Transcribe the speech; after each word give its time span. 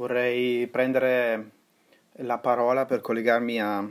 Vorrei 0.00 0.66
prendere 0.68 1.50
la 2.20 2.38
parola 2.38 2.86
per 2.86 3.02
collegarmi 3.02 3.60
a 3.60 3.86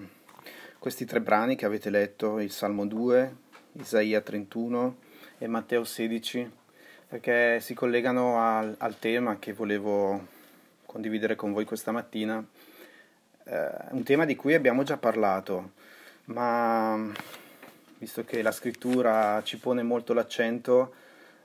questi 0.79 1.05
tre 1.05 1.21
brani 1.21 1.55
che 1.55 1.67
avete 1.67 1.91
letto, 1.91 2.39
il 2.39 2.49
Salmo 2.49 2.87
2, 2.87 3.35
Isaia 3.73 4.19
31 4.19 4.97
e 5.37 5.45
Matteo 5.45 5.83
16, 5.83 6.51
perché 7.09 7.59
si 7.59 7.75
collegano 7.75 8.39
al, 8.39 8.73
al 8.79 8.97
tema 8.97 9.37
che 9.37 9.53
volevo 9.53 10.25
condividere 10.87 11.35
con 11.35 11.53
voi 11.53 11.65
questa 11.65 11.91
mattina. 11.91 12.43
Eh, 13.43 13.69
un 13.91 14.01
tema 14.01 14.25
di 14.25 14.35
cui 14.35 14.55
abbiamo 14.55 14.81
già 14.81 14.97
parlato, 14.97 15.73
ma 16.25 16.99
visto 17.99 18.25
che 18.25 18.41
la 18.41 18.51
scrittura 18.51 19.43
ci 19.43 19.59
pone 19.59 19.83
molto 19.83 20.13
l'accento, 20.13 20.91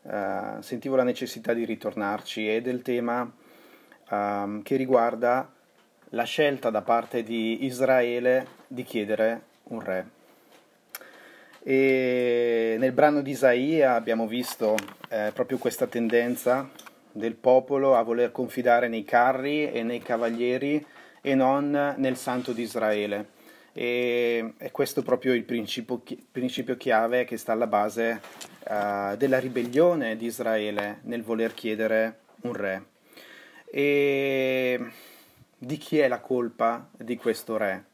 eh, 0.05 0.57
sentivo 0.61 0.97
la 0.97 1.05
necessità 1.05 1.53
di 1.53 1.67
ritornarci 1.67 2.49
e 2.49 2.63
del 2.63 2.81
tema 2.81 3.31
um, 4.11 4.63
che 4.63 4.77
riguarda 4.77 5.51
la 6.11 6.25
scelta 6.25 6.71
da 6.71 6.83
parte 6.83 7.23
di 7.23 7.65
Israele 7.65 8.47
di 8.67 8.83
chiedere 8.83 9.43
un 9.65 9.81
re. 9.81 10.07
E 11.63 12.77
nel 12.79 12.93
brano 12.93 13.23
di 13.23 13.31
Isaia 13.31 13.95
abbiamo 13.95 14.27
visto 14.27 14.77
eh, 15.09 15.31
proprio 15.33 15.59
questa 15.59 15.87
tendenza 15.87 16.69
del 17.11 17.35
popolo 17.35 17.97
a 17.97 18.03
voler 18.03 18.33
confidare 18.33 18.89
nei 18.89 19.05
carri 19.05 19.71
e 19.71 19.83
nei 19.83 20.01
cavalieri 20.01 20.85
e 21.21 21.35
non 21.35 21.95
nel 21.97 22.17
santo 22.17 22.53
di 22.53 22.63
Israele. 22.63 23.29
E 23.73 24.53
è 24.59 24.71
questo 24.71 25.03
proprio 25.03 25.33
il 25.33 25.45
principio, 25.45 26.03
principio 26.31 26.77
chiave 26.77 27.25
che 27.25 27.37
sta 27.39 27.53
alla 27.53 27.67
base 27.67 28.21
uh, 28.69 29.17
della 29.17 29.39
ribellione 29.39 30.17
di 30.17 30.27
Israele 30.27 30.99
nel 31.05 31.23
voler 31.23 31.55
chiedere 31.55 32.19
un 32.43 32.53
re. 32.53 32.94
E 33.77 34.79
di 35.59 35.77
chi 35.79 35.99
è 35.99 36.07
la 36.07 36.21
colpa 36.21 36.87
di 36.97 37.17
questo 37.17 37.57
re? 37.57 37.87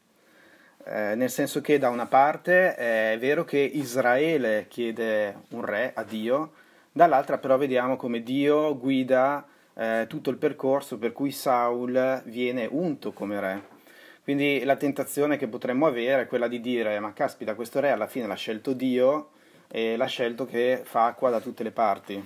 Eh, 0.85 1.15
nel 1.15 1.31
senso 1.31 1.59
che 1.59 1.79
da 1.79 1.89
una 1.89 2.05
parte 2.05 2.75
è 2.75 3.17
vero 3.19 3.43
che 3.43 3.57
Israele 3.57 4.67
chiede 4.69 5.37
un 5.49 5.65
re 5.65 5.91
a 5.95 6.03
Dio, 6.03 6.51
dall'altra 6.91 7.39
però 7.39 7.57
vediamo 7.57 7.95
come 7.95 8.21
Dio 8.21 8.77
guida 8.77 9.43
eh, 9.73 10.05
tutto 10.07 10.29
il 10.29 10.37
percorso 10.37 10.99
per 10.99 11.13
cui 11.13 11.31
Saul 11.31 12.21
viene 12.25 12.67
unto 12.69 13.11
come 13.11 13.39
re. 13.39 13.63
Quindi 14.23 14.63
la 14.63 14.75
tentazione 14.75 15.35
che 15.35 15.47
potremmo 15.47 15.87
avere 15.87 16.21
è 16.21 16.27
quella 16.27 16.47
di 16.47 16.61
dire 16.61 16.99
ma 16.99 17.11
caspita 17.13 17.55
questo 17.55 17.79
re 17.79 17.89
alla 17.89 18.05
fine 18.05 18.27
l'ha 18.27 18.35
scelto 18.35 18.73
Dio 18.73 19.31
e 19.67 19.97
l'ha 19.97 20.05
scelto 20.05 20.45
che 20.45 20.81
fa 20.83 21.05
acqua 21.05 21.31
da 21.31 21.39
tutte 21.39 21.63
le 21.63 21.71
parti. 21.71 22.23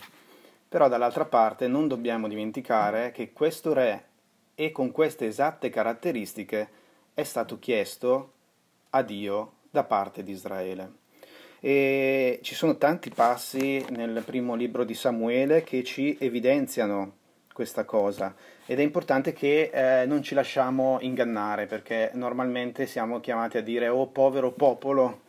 Però 0.76 0.90
dall'altra 0.90 1.24
parte 1.24 1.70
non 1.70 1.88
dobbiamo 1.88 2.28
dimenticare 2.28 3.14
che 3.14 3.32
questo 3.32 3.72
re 3.72 4.08
e 4.56 4.74
con 4.74 4.92
queste 4.92 5.26
esatte 5.26 5.70
caratteristiche 5.70 6.68
è 7.14 7.24
stato 7.24 7.60
chiesto 7.60 8.34
a 8.90 9.02
Dio 9.02 9.54
da 9.70 9.86
parte 9.86 10.22
di 10.22 10.34
Israele. 10.34 10.92
E 11.62 12.40
ci 12.42 12.56
sono 12.56 12.76
tanti 12.76 13.10
passi 13.10 13.86
nel 13.92 14.22
primo 14.26 14.54
libro 14.56 14.84
di 14.84 14.94
Samuele 14.96 15.64
che 15.64 15.82
ci 15.86 16.18
evidenziano 16.20 17.14
questa 17.54 17.86
cosa 17.86 18.36
ed 18.66 18.78
è 18.78 18.84
importante 18.84 19.32
che 19.32 19.72
eh, 19.72 20.06
non 20.06 20.22
ci 20.24 20.36
lasciamo 20.36 20.98
ingannare 21.00 21.68
perché 21.68 22.12
normalmente 22.16 22.86
siamo 22.86 23.22
chiamati 23.22 23.56
a 23.56 23.64
dire 23.64 23.88
oh 23.88 24.08
povero 24.08 24.52
popolo 24.52 25.22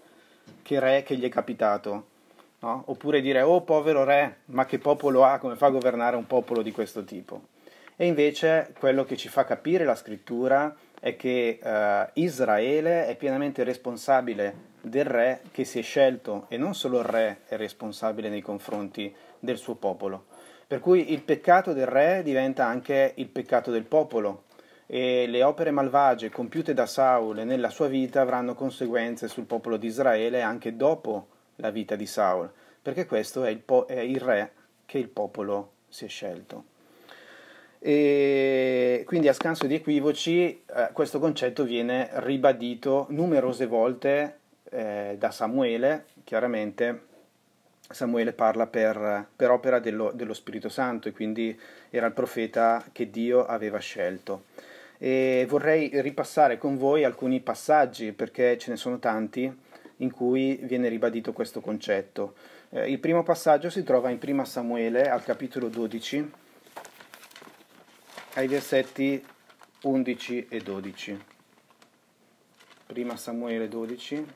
che 0.62 0.80
re 0.80 1.04
che 1.04 1.14
gli 1.14 1.24
è 1.24 1.28
capitato 1.28 2.14
no? 2.60 2.84
oppure 2.86 3.20
dire 3.20 3.42
oh 3.42 3.62
povero 3.62 4.04
re, 4.04 4.38
ma 4.46 4.64
che 4.66 4.78
popolo 4.78 5.24
ha, 5.24 5.38
come 5.38 5.56
fa 5.56 5.66
a 5.66 5.70
governare 5.70 6.16
un 6.16 6.26
popolo 6.26 6.62
di 6.62 6.72
questo 6.72 7.04
tipo? 7.04 7.48
E 7.96 8.06
invece 8.06 8.74
quello 8.78 9.04
che 9.04 9.16
ci 9.16 9.28
fa 9.28 9.44
capire 9.44 9.84
la 9.84 9.94
scrittura 9.94 10.74
è 11.00 11.16
che 11.16 11.58
eh, 11.62 12.10
Israele 12.14 13.06
è 13.06 13.16
pienamente 13.16 13.64
responsabile 13.64 14.74
del 14.82 15.04
re 15.04 15.40
che 15.50 15.64
si 15.64 15.78
è 15.78 15.82
scelto 15.82 16.46
e 16.48 16.56
non 16.56 16.74
solo 16.74 16.98
il 16.98 17.04
re 17.04 17.38
è 17.46 17.56
responsabile 17.56 18.28
nei 18.28 18.42
confronti 18.42 19.14
del 19.38 19.56
suo 19.56 19.74
popolo. 19.74 20.26
Per 20.66 20.80
cui 20.80 21.12
il 21.12 21.22
peccato 21.22 21.72
del 21.72 21.86
re 21.86 22.22
diventa 22.22 22.66
anche 22.66 23.12
il 23.16 23.28
peccato 23.28 23.70
del 23.70 23.84
popolo 23.84 24.44
e 24.86 25.26
le 25.26 25.42
opere 25.42 25.70
malvagie 25.70 26.28
compiute 26.28 26.74
da 26.74 26.86
Saul 26.86 27.38
nella 27.38 27.70
sua 27.70 27.88
vita 27.88 28.20
avranno 28.20 28.54
conseguenze 28.54 29.26
sul 29.26 29.44
popolo 29.44 29.76
di 29.76 29.86
Israele 29.86 30.42
anche 30.42 30.76
dopo 30.76 31.28
la 31.56 31.70
vita 31.70 31.96
di 31.96 32.06
Saul, 32.06 32.50
perché 32.82 33.06
questo 33.06 33.44
è 33.44 33.50
il, 33.50 33.58
po- 33.58 33.86
è 33.86 33.98
il 34.00 34.20
re 34.20 34.52
che 34.86 34.98
il 34.98 35.08
popolo 35.08 35.72
si 35.88 36.04
è 36.04 36.08
scelto. 36.08 36.74
E 37.78 39.04
quindi 39.06 39.28
a 39.28 39.32
scanso 39.32 39.66
di 39.66 39.74
equivoci 39.74 40.62
eh, 40.64 40.88
questo 40.92 41.18
concetto 41.18 41.64
viene 41.64 42.08
ribadito 42.14 43.06
numerose 43.10 43.66
volte 43.66 44.38
eh, 44.70 45.16
da 45.18 45.30
Samuele, 45.30 46.06
chiaramente 46.24 47.02
Samuele 47.88 48.32
parla 48.32 48.66
per, 48.66 49.28
per 49.36 49.50
opera 49.50 49.78
dello, 49.78 50.10
dello, 50.12 50.34
Spirito 50.34 50.68
Santo 50.68 51.08
e 51.08 51.12
quindi 51.12 51.58
era 51.90 52.06
il 52.06 52.12
profeta 52.12 52.84
che 52.90 53.10
Dio 53.10 53.46
aveva 53.46 53.78
scelto. 53.78 54.44
E 54.98 55.46
vorrei 55.48 55.90
ripassare 56.00 56.58
con 56.58 56.76
voi 56.78 57.04
alcuni 57.04 57.40
passaggi 57.40 58.12
perché 58.12 58.58
ce 58.58 58.70
ne 58.70 58.76
sono 58.76 58.98
tanti 58.98 59.64
in 59.98 60.10
cui 60.10 60.58
viene 60.62 60.88
ribadito 60.88 61.32
questo 61.32 61.60
concetto. 61.60 62.34
Eh, 62.70 62.90
il 62.90 62.98
primo 62.98 63.22
passaggio 63.22 63.70
si 63.70 63.82
trova 63.82 64.10
in 64.10 64.18
1 64.22 64.44
Samuele 64.44 65.08
al 65.08 65.22
capitolo 65.22 65.68
12, 65.68 66.30
ai 68.34 68.48
versetti 68.48 69.24
11 69.82 70.46
e 70.48 70.60
12. 70.60 71.24
1 72.94 73.16
Samuele 73.16 73.68
12. 73.68 74.26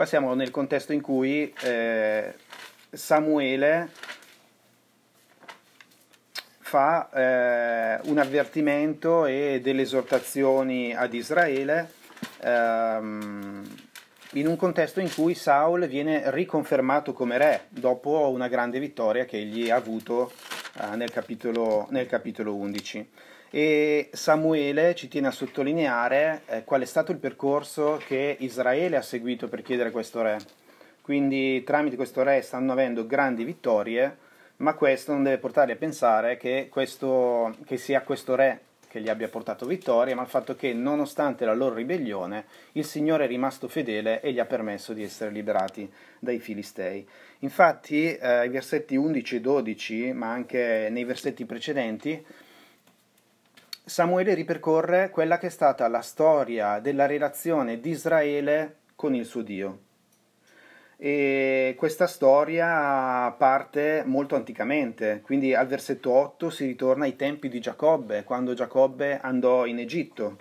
Qua 0.00 0.08
siamo 0.08 0.32
nel 0.32 0.50
contesto 0.50 0.94
in 0.94 1.02
cui 1.02 1.52
eh, 1.60 2.34
Samuele 2.90 3.90
fa 6.60 7.10
eh, 7.10 8.00
un 8.08 8.16
avvertimento 8.16 9.26
e 9.26 9.60
delle 9.62 9.82
esortazioni 9.82 10.94
ad 10.94 11.12
Israele 11.12 11.92
ehm, 12.40 13.76
in 14.32 14.46
un 14.46 14.56
contesto 14.56 15.00
in 15.00 15.12
cui 15.12 15.34
Saul 15.34 15.86
viene 15.86 16.30
riconfermato 16.30 17.12
come 17.12 17.36
re 17.36 17.66
dopo 17.68 18.30
una 18.30 18.48
grande 18.48 18.78
vittoria 18.78 19.26
che 19.26 19.36
egli 19.36 19.68
ha 19.68 19.76
avuto 19.76 20.32
eh, 20.80 20.96
nel, 20.96 21.10
capitolo, 21.10 21.86
nel 21.90 22.06
capitolo 22.06 22.54
11 22.54 23.06
e 23.50 24.10
Samuele 24.12 24.94
ci 24.94 25.08
tiene 25.08 25.26
a 25.26 25.32
sottolineare 25.32 26.42
eh, 26.46 26.64
qual 26.64 26.82
è 26.82 26.86
stato 26.86 27.10
il 27.10 27.18
percorso 27.18 28.00
che 28.06 28.36
Israele 28.38 28.96
ha 28.96 29.02
seguito 29.02 29.48
per 29.48 29.62
chiedere 29.62 29.90
questo 29.90 30.22
re. 30.22 30.38
Quindi 31.02 31.64
tramite 31.64 31.96
questo 31.96 32.22
re 32.22 32.40
stanno 32.42 32.72
avendo 32.72 33.06
grandi 33.06 33.42
vittorie, 33.42 34.16
ma 34.58 34.74
questo 34.74 35.12
non 35.12 35.24
deve 35.24 35.38
portarli 35.38 35.72
a 35.72 35.76
pensare 35.76 36.36
che, 36.36 36.68
questo, 36.70 37.56
che 37.66 37.76
sia 37.76 38.02
questo 38.02 38.36
re 38.36 38.60
che 38.90 39.00
gli 39.00 39.08
abbia 39.08 39.28
portato 39.28 39.66
vittoria, 39.66 40.16
ma 40.16 40.22
il 40.22 40.28
fatto 40.28 40.56
che 40.56 40.72
nonostante 40.72 41.44
la 41.44 41.54
loro 41.54 41.76
ribellione 41.76 42.44
il 42.72 42.84
Signore 42.84 43.24
è 43.24 43.28
rimasto 43.28 43.68
fedele 43.68 44.20
e 44.20 44.32
gli 44.32 44.40
ha 44.40 44.44
permesso 44.46 44.92
di 44.92 45.04
essere 45.04 45.30
liberati 45.30 45.88
dai 46.18 46.40
Filistei. 46.40 47.06
Infatti 47.40 48.16
eh, 48.16 48.26
ai 48.26 48.48
versetti 48.48 48.96
11 48.96 49.36
e 49.36 49.40
12, 49.40 50.12
ma 50.12 50.32
anche 50.32 50.88
nei 50.90 51.04
versetti 51.04 51.44
precedenti, 51.44 52.24
Samuele 53.90 54.34
ripercorre 54.34 55.10
quella 55.10 55.36
che 55.36 55.48
è 55.48 55.50
stata 55.50 55.88
la 55.88 56.00
storia 56.00 56.78
della 56.78 57.06
relazione 57.06 57.80
di 57.80 57.90
Israele 57.90 58.76
con 58.94 59.16
il 59.16 59.24
suo 59.24 59.42
Dio. 59.42 59.78
E 60.96 61.74
questa 61.76 62.06
storia 62.06 63.32
parte 63.32 64.04
molto 64.06 64.36
anticamente, 64.36 65.22
quindi 65.24 65.56
al 65.56 65.66
versetto 65.66 66.12
8 66.12 66.50
si 66.50 66.66
ritorna 66.66 67.02
ai 67.02 67.16
tempi 67.16 67.48
di 67.48 67.58
Giacobbe, 67.58 68.22
quando 68.22 68.54
Giacobbe 68.54 69.18
andò 69.18 69.66
in 69.66 69.80
Egitto. 69.80 70.38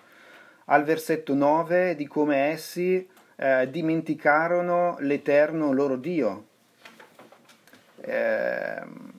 Al 0.65 0.83
versetto 0.83 1.33
9 1.33 1.95
di 1.95 2.05
come 2.05 2.51
essi 2.51 3.09
eh, 3.35 3.67
dimenticarono 3.67 4.97
l'eterno 4.99 5.73
loro 5.73 5.95
Dio. 5.95 6.45
Eh, 8.01 9.17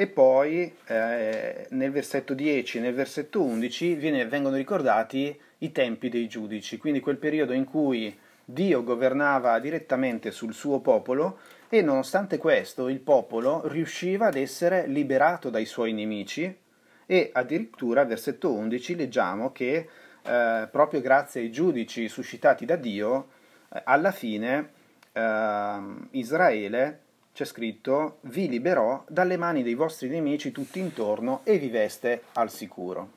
e 0.00 0.06
poi 0.06 0.74
eh, 0.86 1.66
nel 1.68 1.90
versetto 1.90 2.32
10 2.32 2.78
e 2.78 2.80
nel 2.80 2.94
versetto 2.94 3.42
11 3.42 3.96
viene, 3.96 4.26
vengono 4.26 4.56
ricordati 4.56 5.38
i 5.58 5.72
tempi 5.72 6.08
dei 6.08 6.26
giudici, 6.26 6.78
quindi 6.78 7.00
quel 7.00 7.18
periodo 7.18 7.52
in 7.52 7.66
cui 7.66 8.18
Dio 8.42 8.82
governava 8.82 9.58
direttamente 9.58 10.30
sul 10.30 10.54
suo 10.54 10.80
popolo 10.80 11.40
e 11.68 11.82
nonostante 11.82 12.38
questo 12.38 12.88
il 12.88 13.00
popolo 13.00 13.68
riusciva 13.68 14.28
ad 14.28 14.36
essere 14.36 14.86
liberato 14.86 15.50
dai 15.50 15.66
suoi 15.66 15.92
nemici. 15.92 16.56
E 17.04 17.30
addirittura 17.34 18.00
al 18.00 18.06
versetto 18.06 18.54
11 18.54 18.96
leggiamo 18.96 19.52
che 19.52 19.86
eh, 20.22 20.68
proprio 20.70 21.02
grazie 21.02 21.42
ai 21.42 21.52
giudici 21.52 22.08
suscitati 22.08 22.64
da 22.64 22.76
Dio, 22.76 23.28
eh, 23.70 23.82
alla 23.84 24.12
fine 24.12 24.70
ehm, 25.12 26.08
Israele, 26.12 27.00
c'è 27.40 27.46
scritto, 27.46 28.18
vi 28.24 28.50
liberò 28.50 29.02
dalle 29.08 29.38
mani 29.38 29.62
dei 29.62 29.72
vostri 29.72 30.10
nemici 30.10 30.52
tutti 30.52 30.78
intorno 30.78 31.40
e 31.44 31.56
vi 31.56 31.70
veste 31.70 32.24
al 32.34 32.50
sicuro. 32.50 33.12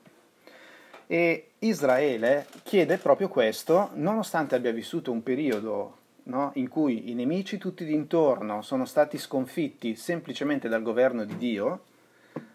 E 1.06 1.50
Israele 1.58 2.46
chiede 2.62 2.96
proprio 2.96 3.28
questo, 3.28 3.90
nonostante 3.92 4.54
abbia 4.54 4.72
vissuto 4.72 5.12
un 5.12 5.22
periodo 5.22 5.98
no, 6.22 6.52
in 6.54 6.68
cui 6.68 7.10
i 7.10 7.14
nemici 7.14 7.58
tutti 7.58 7.84
d'intorno 7.84 8.62
sono 8.62 8.86
stati 8.86 9.18
sconfitti 9.18 9.94
semplicemente 9.94 10.70
dal 10.70 10.82
governo 10.82 11.26
di 11.26 11.36
Dio, 11.36 11.82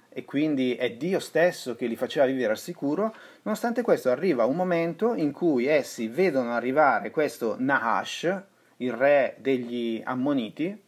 e 0.10 0.26
quindi 0.26 0.74
è 0.74 0.94
Dio 0.94 1.20
stesso 1.20 1.76
che 1.76 1.86
li 1.86 1.96
faceva 1.96 2.26
vivere 2.26 2.54
al 2.54 2.58
sicuro, 2.58 3.14
nonostante 3.44 3.84
questo 3.84 4.10
arriva 4.10 4.46
un 4.46 4.56
momento 4.56 5.14
in 5.14 5.32
cui 5.32 5.68
essi 5.68 6.08
vedono 6.08 6.52
arrivare 6.52 7.12
questo 7.12 7.58
Nahash, 7.60 8.42
il 8.78 8.92
re 8.92 9.36
degli 9.38 10.02
Ammoniti, 10.04 10.88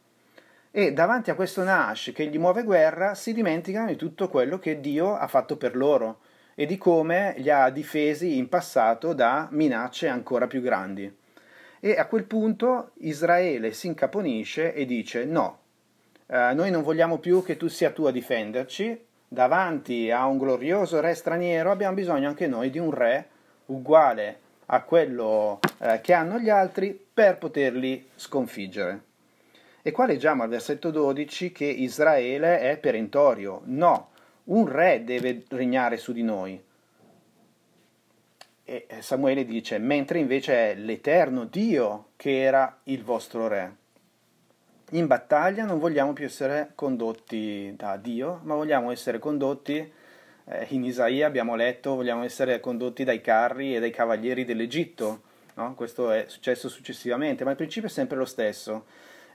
e 0.71 0.93
davanti 0.93 1.29
a 1.29 1.35
questo 1.35 1.63
Nahash 1.63 2.13
che 2.15 2.27
gli 2.27 2.39
muove 2.39 2.63
guerra 2.63 3.13
si 3.13 3.33
dimenticano 3.33 3.87
di 3.87 3.97
tutto 3.97 4.29
quello 4.29 4.57
che 4.57 4.79
Dio 4.79 5.15
ha 5.15 5.27
fatto 5.27 5.57
per 5.57 5.75
loro 5.75 6.19
e 6.55 6.65
di 6.65 6.77
come 6.77 7.33
li 7.37 7.49
ha 7.49 7.69
difesi 7.69 8.37
in 8.37 8.47
passato 8.47 9.13
da 9.13 9.49
minacce 9.51 10.07
ancora 10.07 10.47
più 10.47 10.61
grandi. 10.61 11.13
E 11.79 11.95
a 11.97 12.05
quel 12.05 12.23
punto 12.23 12.91
Israele 12.99 13.73
si 13.73 13.87
incaponisce 13.87 14.73
e 14.73 14.85
dice 14.85 15.25
no, 15.25 15.59
eh, 16.27 16.53
noi 16.53 16.71
non 16.71 16.83
vogliamo 16.83 17.17
più 17.17 17.43
che 17.43 17.57
tu 17.57 17.67
sia 17.67 17.91
tu 17.91 18.05
a 18.05 18.11
difenderci, 18.11 19.05
davanti 19.27 20.09
a 20.09 20.25
un 20.25 20.37
glorioso 20.37 21.01
re 21.01 21.13
straniero 21.15 21.71
abbiamo 21.71 21.95
bisogno 21.95 22.29
anche 22.29 22.47
noi 22.47 22.69
di 22.69 22.79
un 22.79 22.91
re 22.91 23.27
uguale 23.65 24.39
a 24.67 24.81
quello 24.83 25.59
eh, 25.79 25.99
che 26.01 26.13
hanno 26.13 26.39
gli 26.39 26.49
altri 26.49 26.97
per 27.13 27.37
poterli 27.37 28.09
sconfiggere. 28.15 29.09
E 29.81 29.91
qua 29.91 30.05
leggiamo 30.05 30.43
al 30.43 30.49
versetto 30.49 30.91
12 30.91 31.51
che 31.51 31.65
Israele 31.65 32.59
è 32.59 32.77
perentorio. 32.77 33.61
No, 33.65 34.09
un 34.45 34.67
re 34.67 35.03
deve 35.03 35.43
regnare 35.49 35.97
su 35.97 36.11
di 36.11 36.23
noi. 36.23 36.61
E 38.63 38.87
Samuele 38.99 39.43
dice, 39.43 39.79
mentre 39.79 40.19
invece 40.19 40.71
è 40.71 40.75
l'eterno 40.75 41.45
Dio 41.45 42.09
che 42.15 42.41
era 42.41 42.79
il 42.83 43.03
vostro 43.03 43.47
re. 43.47 43.75
In 44.91 45.07
battaglia 45.07 45.65
non 45.65 45.79
vogliamo 45.79 46.13
più 46.13 46.25
essere 46.25 46.73
condotti 46.75 47.73
da 47.75 47.97
Dio, 47.97 48.41
ma 48.43 48.55
vogliamo 48.55 48.91
essere 48.91 49.19
condotti, 49.19 49.91
eh, 50.45 50.65
in 50.69 50.83
Isaia 50.83 51.27
abbiamo 51.27 51.55
letto, 51.55 51.95
vogliamo 51.95 52.23
essere 52.23 52.59
condotti 52.59 53.03
dai 53.03 53.21
carri 53.21 53.75
e 53.75 53.79
dai 53.79 53.91
cavalieri 53.91 54.45
dell'Egitto. 54.45 55.21
No? 55.55 55.73
Questo 55.75 56.11
è 56.11 56.25
successo 56.27 56.69
successivamente, 56.69 57.43
ma 57.43 57.51
il 57.51 57.55
principio 57.55 57.87
è 57.87 57.91
sempre 57.91 58.17
lo 58.17 58.25
stesso. 58.25 58.85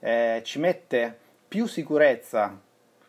Eh, 0.07 0.43
ci 0.45 0.61
mette 0.61 1.19
più 1.49 1.67
sicurezza 1.67 2.57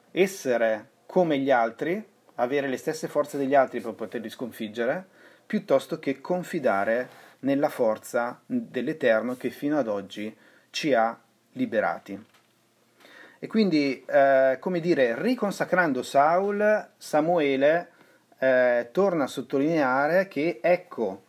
essere 0.10 0.90
come 1.06 1.38
gli 1.38 1.52
altri, 1.52 2.04
avere 2.36 2.68
le 2.68 2.78
stesse 2.78 3.08
forze 3.08 3.38
degli 3.38 3.54
altri 3.54 3.82
per 3.82 3.94
poterli 3.94 4.32
sconfiggere, 4.32 5.06
piuttosto 5.46 6.00
che 6.00 6.22
confidare 6.22 7.08
nella 7.42 7.70
forza 7.70 8.42
dell'Eterno 8.48 9.38
che 9.38 9.52
fino 9.52 9.78
ad 9.78 9.88
oggi 9.88 10.36
ci 10.72 10.96
ha 10.96 11.16
liberati. 11.52 12.20
E 13.38 13.46
quindi, 13.46 14.04
eh, 14.04 14.58
come 14.60 14.80
dire, 14.80 15.22
riconsacrando 15.22 16.02
Saul, 16.02 16.94
Samuele 16.98 17.92
eh, 18.40 18.90
torna 18.92 19.26
a 19.26 19.28
sottolineare 19.28 20.28
che 20.28 20.58
ecco, 20.64 21.26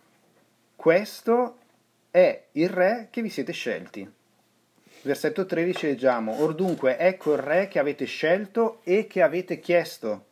questo 0.75 1.59
è 2.11 2.45
il 2.53 2.71
re 2.71 3.09
che 3.11 3.21
vi 3.21 3.29
siete 3.29 3.53
scelti. 3.53 4.17
Versetto 5.03 5.47
13 5.47 5.87
leggiamo, 5.87 6.41
Or 6.43 6.55
dunque 6.55 6.99
ecco 6.99 7.35
il 7.35 7.39
re 7.39 7.69
che 7.69 7.79
avete 7.79 8.05
scelto 8.05 8.81
e 8.83 9.07
che 9.07 9.23
avete 9.23 9.61
chiesto. 9.61 10.25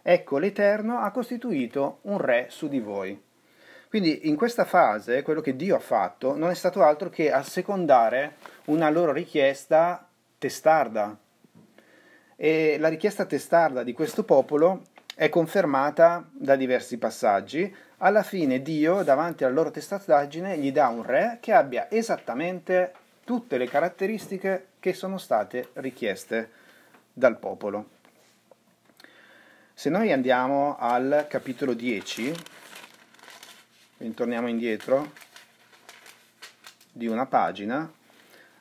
Ecco 0.00 0.38
l'Eterno 0.38 1.00
ha 1.00 1.10
costituito 1.10 1.98
un 2.02 2.18
re 2.18 2.46
su 2.48 2.66
di 2.68 2.80
voi. 2.80 3.22
Quindi 3.88 4.28
in 4.28 4.36
questa 4.36 4.64
fase 4.64 5.22
quello 5.22 5.42
che 5.42 5.54
Dio 5.54 5.76
ha 5.76 5.80
fatto 5.80 6.34
non 6.34 6.50
è 6.50 6.54
stato 6.54 6.82
altro 6.82 7.10
che 7.10 7.30
assecondare 7.30 8.36
una 8.66 8.88
loro 8.88 9.12
richiesta 9.12 10.08
testarda. 10.38 11.16
E 12.36 12.76
la 12.78 12.88
richiesta 12.88 13.26
testarda 13.26 13.82
di 13.82 13.92
questo 13.92 14.24
popolo 14.24 14.82
è 15.14 15.28
confermata 15.28 16.26
da 16.32 16.56
diversi 16.56 16.96
passaggi. 16.96 17.74
Alla 17.98 18.22
fine 18.22 18.62
Dio, 18.62 19.02
davanti 19.02 19.44
alla 19.44 19.54
loro 19.54 19.70
testardaggine, 19.70 20.56
gli 20.58 20.72
dà 20.72 20.88
un 20.88 21.02
re 21.02 21.38
che 21.40 21.52
abbia 21.52 21.90
esattamente 21.90 22.92
tutte 23.26 23.58
le 23.58 23.66
caratteristiche 23.66 24.68
che 24.78 24.94
sono 24.94 25.18
state 25.18 25.70
richieste 25.74 26.48
dal 27.12 27.40
popolo. 27.40 27.88
Se 29.74 29.90
noi 29.90 30.12
andiamo 30.12 30.76
al 30.78 31.26
capitolo 31.28 31.74
10, 31.74 32.32
quindi 33.96 34.14
torniamo 34.14 34.46
indietro 34.46 35.10
di 36.92 37.08
una 37.08 37.26
pagina, 37.26 37.92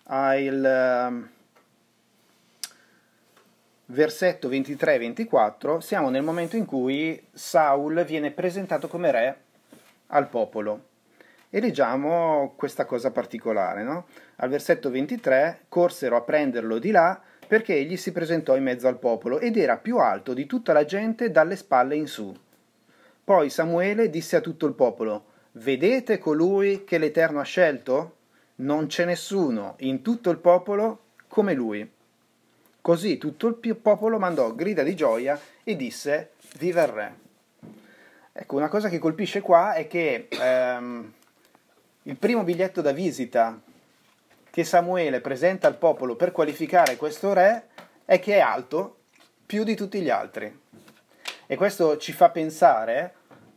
al 0.05 0.65
ehm, 0.65 1.29
versetto 3.85 4.49
23-24, 4.49 5.77
siamo 5.77 6.09
nel 6.09 6.23
momento 6.23 6.55
in 6.55 6.65
cui 6.65 7.23
Saul 7.31 8.03
viene 8.03 8.31
presentato 8.31 8.87
come 8.87 9.11
re 9.11 9.41
al 10.07 10.27
popolo. 10.27 10.93
E 11.55 11.61
leggiamo 11.61 12.51
questa 12.57 12.83
cosa 12.83 13.11
particolare, 13.11 13.81
no? 13.81 14.07
Al 14.39 14.49
versetto 14.49 14.89
23, 14.89 15.67
corsero 15.69 16.17
a 16.17 16.21
prenderlo 16.21 16.79
di 16.79 16.91
là 16.91 17.17
perché 17.47 17.75
egli 17.75 17.95
si 17.95 18.11
presentò 18.11 18.57
in 18.57 18.63
mezzo 18.63 18.89
al 18.89 18.99
popolo 18.99 19.39
ed 19.39 19.55
era 19.55 19.77
più 19.77 19.99
alto 19.99 20.33
di 20.33 20.47
tutta 20.47 20.73
la 20.73 20.83
gente 20.83 21.31
dalle 21.31 21.55
spalle 21.55 21.95
in 21.95 22.07
su. 22.07 22.37
Poi 23.23 23.49
Samuele 23.49 24.09
disse 24.09 24.35
a 24.35 24.41
tutto 24.41 24.65
il 24.65 24.73
popolo, 24.73 25.27
Vedete 25.53 26.17
colui 26.17 26.83
che 26.83 26.97
l'Eterno 26.97 27.39
ha 27.39 27.43
scelto? 27.43 28.17
Non 28.55 28.87
c'è 28.87 29.05
nessuno 29.05 29.75
in 29.77 30.01
tutto 30.01 30.31
il 30.31 30.39
popolo 30.39 31.03
come 31.29 31.53
lui. 31.53 31.89
Così 32.81 33.17
tutto 33.17 33.47
il 33.47 33.75
popolo 33.77 34.19
mandò 34.19 34.53
grida 34.53 34.83
di 34.83 34.93
gioia 34.93 35.39
e 35.63 35.77
disse, 35.77 36.31
Viva 36.57 36.83
il 36.83 36.89
re. 36.89 37.15
Ecco, 38.33 38.57
una 38.57 38.67
cosa 38.67 38.89
che 38.89 38.99
colpisce 38.99 39.39
qua 39.39 39.71
è 39.71 39.87
che 39.87 40.27
ehm, 40.29 41.13
il 42.07 42.17
primo 42.17 42.43
biglietto 42.43 42.81
da 42.81 42.91
visita 42.91 43.59
che 44.51 44.63
Samuele 44.63 45.21
presenta 45.21 45.67
al 45.67 45.77
popolo 45.77 46.15
per 46.15 46.31
qualificare 46.31 46.97
questo 46.97 47.33
re 47.33 47.67
è 48.05 48.19
che 48.19 48.35
è 48.35 48.39
alto 48.39 48.97
più 49.45 49.63
di 49.63 49.75
tutti 49.75 49.99
gli 50.01 50.09
altri. 50.09 50.61
E 51.47 51.55
questo 51.55 51.97
ci 51.97 52.11
fa 52.11 52.29
pensare 52.29 53.11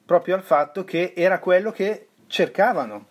proprio 0.05 0.35
al 0.35 0.43
fatto 0.43 0.83
che 0.83 1.12
era 1.14 1.40
quello 1.40 1.71
che 1.71 2.09
cercavano. 2.26 3.07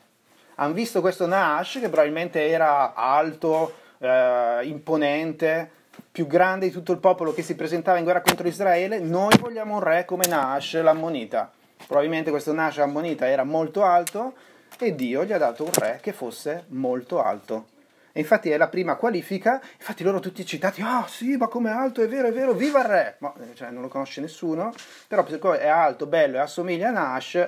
Hanno 0.55 0.73
visto 0.73 1.01
questo 1.01 1.27
Nash 1.27 1.73
che 1.73 1.89
probabilmente 1.89 2.47
era 2.47 2.95
alto, 2.95 3.75
eh, 3.99 4.61
imponente, 4.63 5.71
più 6.11 6.25
grande 6.25 6.65
di 6.65 6.71
tutto 6.71 6.93
il 6.93 6.99
popolo 6.99 7.31
che 7.31 7.43
si 7.43 7.55
presentava 7.55 7.99
in 7.99 8.05
guerra 8.05 8.21
contro 8.21 8.47
Israele. 8.47 8.97
Noi 8.97 9.37
vogliamo 9.39 9.75
un 9.75 9.83
re 9.83 10.03
come 10.03 10.25
Nash, 10.27 10.81
l'ammonita. 10.81 11.51
Probabilmente 11.85 12.31
questo 12.31 12.53
Nash 12.53 12.79
ammonita 12.79 13.29
era 13.29 13.43
molto 13.43 13.83
alto 13.83 14.33
e 14.85 14.95
Dio 14.95 15.23
gli 15.23 15.33
ha 15.33 15.37
dato 15.37 15.63
un 15.63 15.71
re 15.73 15.99
che 16.01 16.13
fosse 16.13 16.65
molto 16.69 17.21
alto. 17.21 17.67
E 18.11 18.19
infatti 18.19 18.49
è 18.49 18.57
la 18.57 18.67
prima 18.67 18.95
qualifica, 18.95 19.61
infatti 19.77 20.03
loro 20.03 20.19
tutti 20.19 20.41
eccitati, 20.41 20.81
ah 20.81 21.05
sì, 21.07 21.37
ma 21.37 21.47
come 21.47 21.69
alto, 21.69 22.01
è 22.01 22.07
vero, 22.07 22.27
è 22.27 22.31
vero, 22.31 22.53
viva 22.53 22.79
il 22.79 22.87
re! 22.87 23.15
Ma 23.19 23.33
eh, 23.39 23.53
cioè, 23.53 23.69
non 23.69 23.83
lo 23.83 23.89
conosce 23.89 24.21
nessuno, 24.21 24.73
però 25.07 25.25
siccome 25.27 25.59
è 25.59 25.67
alto, 25.67 26.07
bello 26.07 26.37
e 26.37 26.39
assomiglia 26.39 26.89
a 26.89 26.91
Nash, 26.91 27.47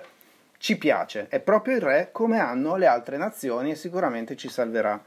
ci 0.58 0.78
piace, 0.78 1.28
è 1.30 1.40
proprio 1.40 1.76
il 1.76 1.82
re 1.82 2.10
come 2.12 2.40
hanno 2.40 2.76
le 2.76 2.86
altre 2.86 3.18
nazioni 3.18 3.72
e 3.72 3.76
sicuramente 3.76 4.36
ci 4.36 4.50
salverà 4.50 5.02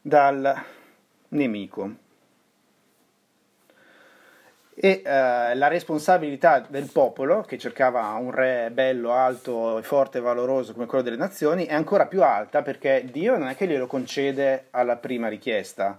dal 0.00 0.64
nemico 1.28 2.06
e 4.80 5.02
eh, 5.04 5.54
la 5.56 5.66
responsabilità 5.66 6.64
del 6.68 6.88
popolo, 6.92 7.42
che 7.42 7.58
cercava 7.58 8.12
un 8.12 8.30
re 8.30 8.70
bello, 8.72 9.12
alto, 9.12 9.82
forte 9.82 10.18
e 10.18 10.20
valoroso 10.20 10.72
come 10.72 10.86
quello 10.86 11.02
delle 11.02 11.16
nazioni, 11.16 11.66
è 11.66 11.74
ancora 11.74 12.06
più 12.06 12.22
alta 12.22 12.62
perché 12.62 13.04
Dio 13.10 13.36
non 13.36 13.48
è 13.48 13.56
che 13.56 13.66
glielo 13.66 13.88
concede 13.88 14.66
alla 14.70 14.94
prima 14.94 15.26
richiesta, 15.26 15.98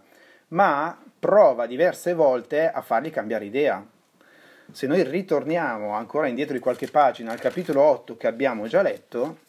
ma 0.49 0.97
prova 1.19 1.65
diverse 1.65 2.13
volte 2.13 2.71
a 2.71 2.81
fargli 2.81 3.11
cambiare 3.11 3.43
idea. 3.43 3.85
Se 4.71 4.87
noi 4.87 5.03
ritorniamo 5.03 5.91
ancora 5.91 6.27
indietro 6.27 6.53
di 6.53 6.61
qualche 6.61 6.87
pagina 6.87 7.33
al 7.33 7.39
capitolo 7.39 7.81
8 7.81 8.15
che 8.15 8.27
abbiamo 8.27 8.65
già 8.67 8.81
letto, 8.81 9.39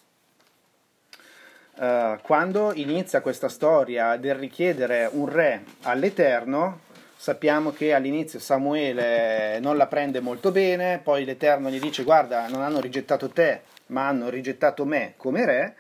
eh, 1.79 2.19
quando 2.21 2.73
inizia 2.75 3.21
questa 3.21 3.49
storia 3.49 4.17
del 4.17 4.35
richiedere 4.35 5.09
un 5.13 5.29
re 5.29 5.63
all'Eterno, 5.83 6.89
Sappiamo 7.21 7.71
che 7.71 7.93
all'inizio 7.93 8.39
Samuele 8.39 9.59
non 9.61 9.77
la 9.77 9.87
prende 9.87 10.21
molto 10.21 10.51
bene, 10.51 11.01
poi 11.05 11.27
l'Eterno 11.27 11.69
gli 11.69 11.79
dice 11.79 12.03
guarda, 12.03 12.49
non 12.49 12.63
hanno 12.63 12.81
rigettato 12.81 13.29
te, 13.29 13.61
ma 13.89 14.09
hanno 14.09 14.31
rigettato 14.31 14.87
me 14.87 15.13
come 15.19 15.45
re. 15.45 15.77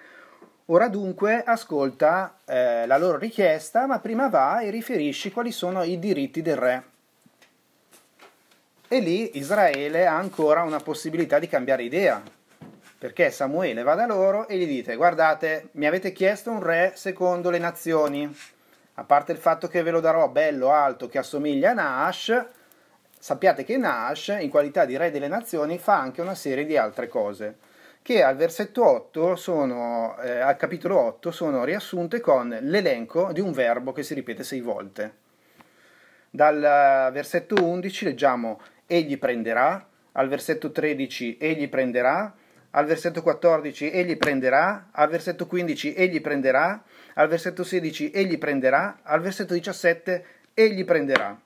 Ora 0.66 0.88
dunque 0.88 1.42
ascolta 1.42 2.36
eh, 2.44 2.84
la 2.86 2.98
loro 2.98 3.16
richiesta, 3.16 3.86
ma 3.86 4.00
prima 4.00 4.28
va 4.28 4.60
e 4.60 4.68
riferisci 4.68 5.32
quali 5.32 5.50
sono 5.50 5.82
i 5.82 5.98
diritti 5.98 6.42
del 6.42 6.56
re. 6.58 6.82
E 8.86 9.00
lì 9.00 9.38
Israele 9.38 10.06
ha 10.06 10.18
ancora 10.18 10.62
una 10.62 10.80
possibilità 10.80 11.38
di 11.38 11.48
cambiare 11.48 11.84
idea, 11.84 12.22
perché 12.98 13.30
Samuele 13.30 13.82
va 13.82 13.94
da 13.94 14.04
loro 14.04 14.46
e 14.46 14.58
gli 14.58 14.66
dite 14.66 14.94
guardate, 14.94 15.68
mi 15.72 15.86
avete 15.86 16.12
chiesto 16.12 16.50
un 16.50 16.62
re 16.62 16.92
secondo 16.96 17.48
le 17.48 17.58
nazioni, 17.58 18.30
a 19.00 19.04
parte 19.04 19.32
il 19.32 19.38
fatto 19.38 19.66
che 19.66 19.82
ve 19.82 19.90
lo 19.90 20.00
darò 20.00 20.28
bello, 20.28 20.68
alto, 20.72 21.08
che 21.08 21.16
assomiglia 21.16 21.70
a 21.70 21.72
Nash, 21.72 22.46
sappiate 23.18 23.64
che 23.64 23.78
Nash, 23.78 24.36
in 24.38 24.50
qualità 24.50 24.84
di 24.84 24.98
re 24.98 25.10
delle 25.10 25.26
nazioni, 25.26 25.78
fa 25.78 25.98
anche 25.98 26.20
una 26.20 26.34
serie 26.34 26.66
di 26.66 26.76
altre 26.76 27.08
cose 27.08 27.56
che 28.02 28.22
al 28.22 28.36
versetto 28.36 28.86
8 28.86 29.36
sono, 29.36 30.18
eh, 30.20 30.40
al 30.40 30.56
capitolo 30.56 30.98
8 30.98 31.30
sono 31.30 31.64
riassunte 31.64 32.20
con 32.20 32.54
l'elenco 32.60 33.32
di 33.32 33.40
un 33.40 33.52
verbo 33.52 33.92
che 33.92 34.02
si 34.02 34.12
ripete 34.12 34.42
sei 34.42 34.60
volte. 34.60 35.14
Dal 36.28 37.10
versetto 37.12 37.54
11 37.62 38.04
leggiamo 38.04 38.60
egli 38.86 39.18
prenderà, 39.18 39.86
al 40.12 40.28
versetto 40.28 40.70
13 40.72 41.38
egli 41.38 41.68
prenderà, 41.68 42.34
al 42.70 42.84
versetto 42.84 43.22
14 43.22 43.90
egli 43.90 44.16
prenderà, 44.16 44.88
al 44.92 45.08
versetto 45.08 45.46
15 45.46 45.94
egli 45.94 46.20
prenderà, 46.20 46.82
al 47.14 47.28
versetto 47.28 47.64
16 47.64 48.10
egli 48.10 48.38
prenderà, 48.38 49.00
al 49.02 49.20
versetto 49.20 49.54
17 49.54 50.24
egli 50.54 50.84
prenderà. 50.84 51.38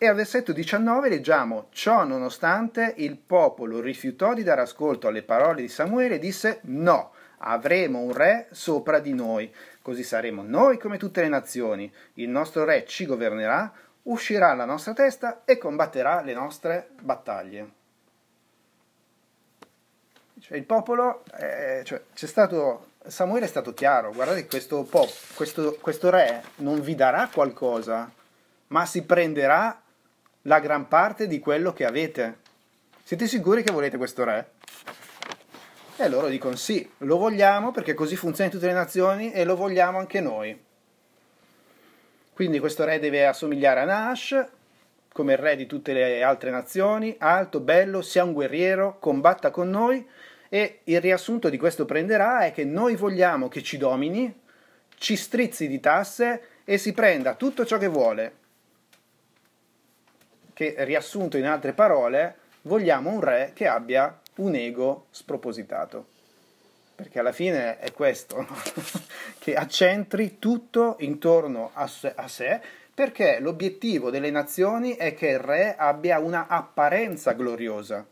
E 0.00 0.06
al 0.06 0.14
versetto 0.14 0.52
19 0.52 1.08
leggiamo, 1.08 1.66
ciò 1.70 2.04
nonostante 2.04 2.94
il 2.98 3.16
popolo 3.16 3.80
rifiutò 3.80 4.32
di 4.32 4.44
dare 4.44 4.60
ascolto 4.60 5.08
alle 5.08 5.24
parole 5.24 5.62
di 5.62 5.68
Samuele 5.68 6.14
e 6.14 6.18
disse 6.20 6.60
no, 6.62 7.10
avremo 7.38 7.98
un 7.98 8.12
re 8.12 8.46
sopra 8.52 9.00
di 9.00 9.12
noi, 9.12 9.52
così 9.82 10.04
saremo 10.04 10.42
noi 10.42 10.78
come 10.78 10.98
tutte 10.98 11.22
le 11.22 11.28
nazioni, 11.28 11.92
il 12.14 12.28
nostro 12.28 12.64
re 12.64 12.84
ci 12.86 13.06
governerà, 13.06 13.72
uscirà 14.04 14.50
alla 14.50 14.64
nostra 14.64 14.92
testa 14.92 15.42
e 15.44 15.58
combatterà 15.58 16.22
le 16.22 16.32
nostre 16.32 16.90
battaglie. 17.02 17.77
Cioè, 20.48 20.56
il 20.56 20.64
popolo, 20.64 21.24
eh, 21.38 21.82
cioè, 21.84 22.00
c'è 22.14 22.26
stato, 22.26 22.92
Samuele 23.06 23.44
è 23.44 23.48
stato 23.48 23.74
chiaro, 23.74 24.12
guardate 24.12 24.46
questo, 24.46 24.82
pop, 24.82 25.06
questo, 25.34 25.76
questo 25.78 26.08
re 26.08 26.42
non 26.56 26.80
vi 26.80 26.94
darà 26.94 27.28
qualcosa, 27.30 28.10
ma 28.68 28.86
si 28.86 29.02
prenderà 29.02 29.78
la 30.42 30.58
gran 30.60 30.88
parte 30.88 31.26
di 31.26 31.38
quello 31.38 31.74
che 31.74 31.84
avete. 31.84 32.38
Siete 33.02 33.26
sicuri 33.26 33.62
che 33.62 33.72
volete 33.72 33.98
questo 33.98 34.24
re? 34.24 34.52
E 35.96 36.08
loro 36.08 36.28
dicono 36.28 36.56
sì, 36.56 36.90
lo 36.98 37.18
vogliamo 37.18 37.70
perché 37.70 37.92
così 37.92 38.16
funziona 38.16 38.48
in 38.48 38.56
tutte 38.56 38.68
le 38.68 38.78
nazioni 38.78 39.32
e 39.32 39.44
lo 39.44 39.54
vogliamo 39.54 39.98
anche 39.98 40.22
noi. 40.22 40.58
Quindi 42.32 42.58
questo 42.58 42.86
re 42.86 42.98
deve 42.98 43.26
assomigliare 43.26 43.80
a 43.80 43.84
Nash, 43.84 44.46
come 45.12 45.34
il 45.34 45.38
re 45.38 45.56
di 45.56 45.66
tutte 45.66 45.92
le 45.92 46.22
altre 46.22 46.50
nazioni, 46.50 47.14
alto, 47.18 47.60
bello, 47.60 48.00
sia 48.00 48.24
un 48.24 48.32
guerriero, 48.32 48.96
combatta 48.98 49.50
con 49.50 49.68
noi 49.68 50.08
e 50.48 50.80
il 50.84 51.00
riassunto 51.00 51.48
di 51.48 51.58
questo 51.58 51.84
prenderà 51.84 52.40
è 52.40 52.52
che 52.52 52.64
noi 52.64 52.96
vogliamo 52.96 53.48
che 53.48 53.62
ci 53.62 53.76
domini, 53.76 54.42
ci 54.96 55.16
strizzi 55.16 55.68
di 55.68 55.78
tasse 55.78 56.42
e 56.64 56.78
si 56.78 56.92
prenda 56.92 57.34
tutto 57.34 57.66
ciò 57.66 57.76
che 57.76 57.88
vuole, 57.88 58.36
che 60.54 60.74
riassunto 60.78 61.36
in 61.36 61.46
altre 61.46 61.72
parole, 61.72 62.36
vogliamo 62.62 63.10
un 63.10 63.20
re 63.20 63.52
che 63.54 63.66
abbia 63.66 64.20
un 64.36 64.54
ego 64.54 65.06
spropositato. 65.10 66.16
Perché 66.94 67.20
alla 67.20 67.32
fine 67.32 67.78
è 67.78 67.92
questo, 67.92 68.44
che 69.38 69.54
accentri 69.54 70.38
tutto 70.38 70.96
intorno 71.00 71.70
a 71.74 71.86
sé, 71.86 72.12
a 72.16 72.26
sé, 72.26 72.60
perché 72.92 73.38
l'obiettivo 73.38 74.10
delle 74.10 74.30
nazioni 74.30 74.96
è 74.96 75.14
che 75.14 75.28
il 75.28 75.38
re 75.38 75.76
abbia 75.76 76.18
una 76.18 76.48
apparenza 76.48 77.32
gloriosa 77.34 78.04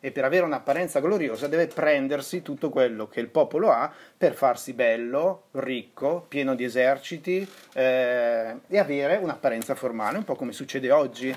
e 0.00 0.10
per 0.12 0.24
avere 0.24 0.44
un'apparenza 0.44 1.00
gloriosa 1.00 1.46
deve 1.46 1.66
prendersi 1.66 2.42
tutto 2.42 2.70
quello 2.70 3.06
che 3.06 3.20
il 3.20 3.28
popolo 3.28 3.70
ha 3.70 3.92
per 4.16 4.34
farsi 4.34 4.72
bello, 4.72 5.44
ricco, 5.52 6.24
pieno 6.26 6.54
di 6.54 6.64
eserciti 6.64 7.46
eh, 7.74 8.56
e 8.66 8.78
avere 8.78 9.16
un'apparenza 9.16 9.74
formale, 9.74 10.16
un 10.16 10.24
po' 10.24 10.34
come 10.34 10.52
succede 10.52 10.90
oggi 10.90 11.34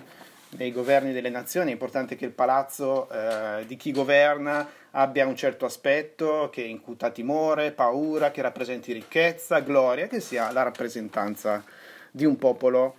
nei 0.58 0.72
governi 0.72 1.14
delle 1.14 1.30
nazioni, 1.30 1.70
è 1.70 1.74
importante 1.74 2.16
che 2.16 2.26
il 2.26 2.32
palazzo 2.32 3.10
eh, 3.10 3.66
di 3.66 3.76
chi 3.76 3.92
governa 3.92 4.68
abbia 4.92 5.26
un 5.26 5.36
certo 5.36 5.66
aspetto, 5.66 6.50
che 6.52 6.62
incuta 6.62 7.10
timore, 7.10 7.72
paura, 7.72 8.32
che 8.32 8.42
rappresenti 8.42 8.94
ricchezza, 8.94 9.60
gloria, 9.60 10.08
che 10.08 10.20
sia 10.20 10.52
la 10.52 10.62
rappresentanza 10.62 11.64
di 12.12 12.26
un 12.26 12.38
popolo 12.38 12.96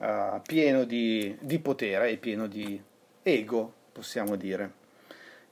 eh, 0.00 0.40
pieno 0.46 0.84
di, 0.84 1.36
di 1.40 1.58
potere 1.58 2.10
e 2.10 2.16
pieno 2.16 2.46
di 2.46 2.80
ego, 3.22 3.72
possiamo 3.92 4.36
dire. 4.36 4.81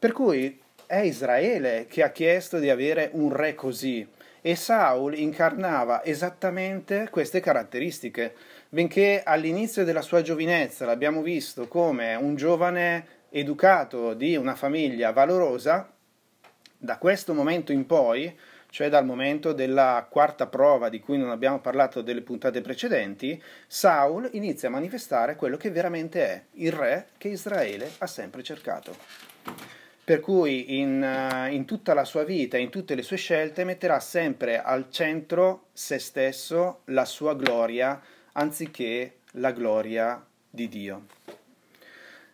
Per 0.00 0.12
cui 0.12 0.58
è 0.86 1.00
Israele 1.00 1.84
che 1.86 2.02
ha 2.02 2.08
chiesto 2.08 2.58
di 2.58 2.70
avere 2.70 3.10
un 3.12 3.30
re 3.34 3.54
così 3.54 4.08
e 4.40 4.56
Saul 4.56 5.14
incarnava 5.14 6.02
esattamente 6.02 7.08
queste 7.10 7.40
caratteristiche 7.40 8.34
benché 8.70 9.22
all'inizio 9.22 9.84
della 9.84 10.00
sua 10.00 10.22
giovinezza 10.22 10.86
l'abbiamo 10.86 11.20
visto 11.20 11.68
come 11.68 12.14
un 12.14 12.34
giovane 12.34 13.18
educato 13.28 14.14
di 14.14 14.36
una 14.36 14.54
famiglia 14.54 15.12
valorosa, 15.12 15.92
da 16.78 16.96
questo 16.96 17.34
momento 17.34 17.70
in 17.70 17.84
poi, 17.84 18.34
cioè 18.70 18.88
dal 18.88 19.04
momento 19.04 19.52
della 19.52 20.06
quarta 20.08 20.46
prova 20.46 20.88
di 20.88 21.00
cui 21.00 21.18
non 21.18 21.28
abbiamo 21.28 21.60
parlato 21.60 22.00
delle 22.00 22.22
puntate 22.22 22.62
precedenti, 22.62 23.38
Saul 23.66 24.30
inizia 24.32 24.68
a 24.68 24.72
manifestare 24.72 25.36
quello 25.36 25.58
che 25.58 25.70
veramente 25.70 26.26
è, 26.26 26.42
il 26.52 26.72
re 26.72 27.08
che 27.18 27.28
Israele 27.28 27.90
ha 27.98 28.06
sempre 28.06 28.42
cercato. 28.42 29.79
Per 30.10 30.18
cui 30.18 30.80
in, 30.80 31.04
eh, 31.04 31.54
in 31.54 31.64
tutta 31.64 31.94
la 31.94 32.04
sua 32.04 32.24
vita, 32.24 32.56
in 32.56 32.68
tutte 32.68 32.96
le 32.96 33.02
sue 33.02 33.16
scelte, 33.16 33.62
metterà 33.62 34.00
sempre 34.00 34.60
al 34.60 34.90
centro 34.90 35.66
se 35.72 36.00
stesso, 36.00 36.80
la 36.86 37.04
sua 37.04 37.36
gloria, 37.36 38.02
anziché 38.32 39.18
la 39.34 39.52
gloria 39.52 40.20
di 40.50 40.68
Dio. 40.68 41.06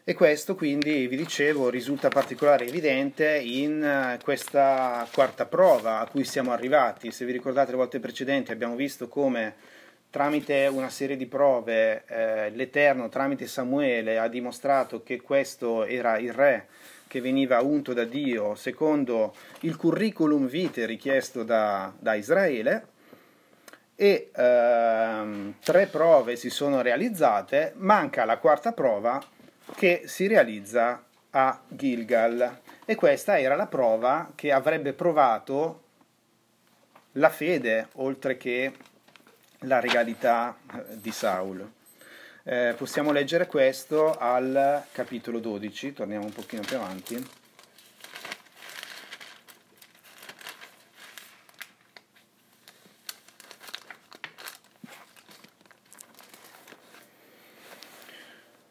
E 0.05 0.15
questo 0.15 0.55
quindi, 0.55 1.07
vi 1.07 1.17
dicevo, 1.17 1.69
risulta 1.69 2.09
particolarmente 2.09 2.73
evidente 2.73 3.37
in 3.37 3.85
eh, 3.85 4.19
questa 4.25 5.07
quarta 5.13 5.45
prova 5.45 5.99
a 5.99 6.07
cui 6.07 6.25
siamo 6.25 6.53
arrivati. 6.53 7.13
Se 7.13 7.27
vi 7.27 7.33
ricordate 7.33 7.73
le 7.73 7.77
volte 7.77 8.01
precedenti 8.01 8.53
abbiamo 8.53 8.75
visto 8.75 9.07
come 9.07 9.55
tramite 10.09 10.67
una 10.73 10.89
serie 10.89 11.19
di 11.19 11.27
prove 11.27 12.05
eh, 12.07 12.49
l'Eterno, 12.53 13.11
tramite 13.11 13.47
Samuele, 13.47 14.17
ha 14.17 14.29
dimostrato 14.29 15.03
che 15.03 15.21
questo 15.21 15.85
era 15.85 16.17
il 16.17 16.33
re 16.33 16.69
che 17.07 17.21
veniva 17.21 17.61
unto 17.61 17.93
da 17.93 18.05
Dio 18.05 18.55
secondo 18.55 19.35
il 19.61 19.77
curriculum 19.77 20.47
vitae 20.47 20.87
richiesto 20.87 21.43
da, 21.43 21.93
da 21.99 22.15
Israele 22.15 22.95
e 23.95 24.31
ehm, 24.35 25.55
tre 25.63 25.87
prove 25.87 26.37
si 26.37 26.51
sono 26.51 26.83
realizzate, 26.83 27.73
manca 27.77 28.25
la 28.25 28.37
quarta 28.37 28.73
prova 28.73 29.23
che 29.75 30.03
si 30.05 30.27
realizza 30.27 31.03
a 31.31 31.61
Gilgal 31.67 32.61
e 32.85 32.95
questa 32.95 33.39
era 33.39 33.57
la 33.57 33.67
prova 33.67 34.33
che 34.35 34.53
avrebbe 34.53 34.93
provato 34.93 35.83
la 37.13 37.31
fede 37.31 37.89
oltre 37.95 38.37
che 38.37 38.73
la 39.61 39.81
regalità 39.81 40.57
di 40.93 41.11
Saul. 41.11 41.76
Eh, 42.49 42.75
possiamo 42.77 43.11
leggere 43.11 43.49
questo 43.49 44.13
al 44.13 44.85
capitolo 44.93 45.41
12, 45.41 45.93
torniamo 45.93 46.27
un 46.27 46.33
pochino 46.33 46.63
più 46.63 46.77
avanti. 46.77 47.29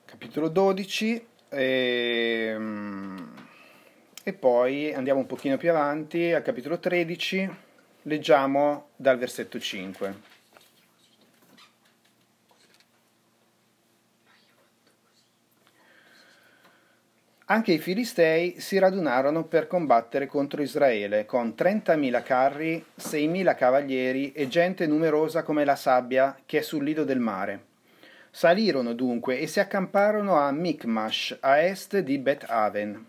capitolo 0.05 0.47
12 0.47 1.27
e, 1.49 2.51
ehm, 2.53 3.33
e 4.23 4.33
poi 4.33 4.93
andiamo 4.93 5.19
un 5.19 5.25
pochino 5.25 5.57
più 5.57 5.69
avanti 5.69 6.31
al 6.31 6.43
capitolo 6.43 6.79
13, 6.79 7.49
leggiamo 8.03 8.87
dal 8.95 9.17
versetto 9.17 9.59
5. 9.59 10.34
Anche 17.47 17.73
i 17.73 17.77
Filistei 17.77 18.59
si 18.59 18.79
radunarono 18.79 19.43
per 19.43 19.67
combattere 19.67 20.25
contro 20.25 20.63
Israele, 20.63 21.27
con 21.27 21.53
30.000 21.55 22.23
carri, 22.23 22.83
6.000 22.99 23.55
cavalieri 23.55 24.31
e 24.31 24.47
gente 24.47 24.87
numerosa 24.87 25.43
come 25.43 25.63
la 25.63 25.75
sabbia 25.75 26.35
che 26.43 26.57
è 26.57 26.61
sul 26.61 26.83
lido 26.83 27.03
del 27.03 27.19
mare. 27.19 27.65
Salirono 28.31 28.93
dunque 28.93 29.37
e 29.37 29.45
si 29.45 29.59
accamparono 29.59 30.37
a 30.37 30.51
Micmash, 30.51 31.37
a 31.41 31.59
est 31.59 31.99
di 31.99 32.17
Bet 32.17 32.45
Aven. 32.47 33.05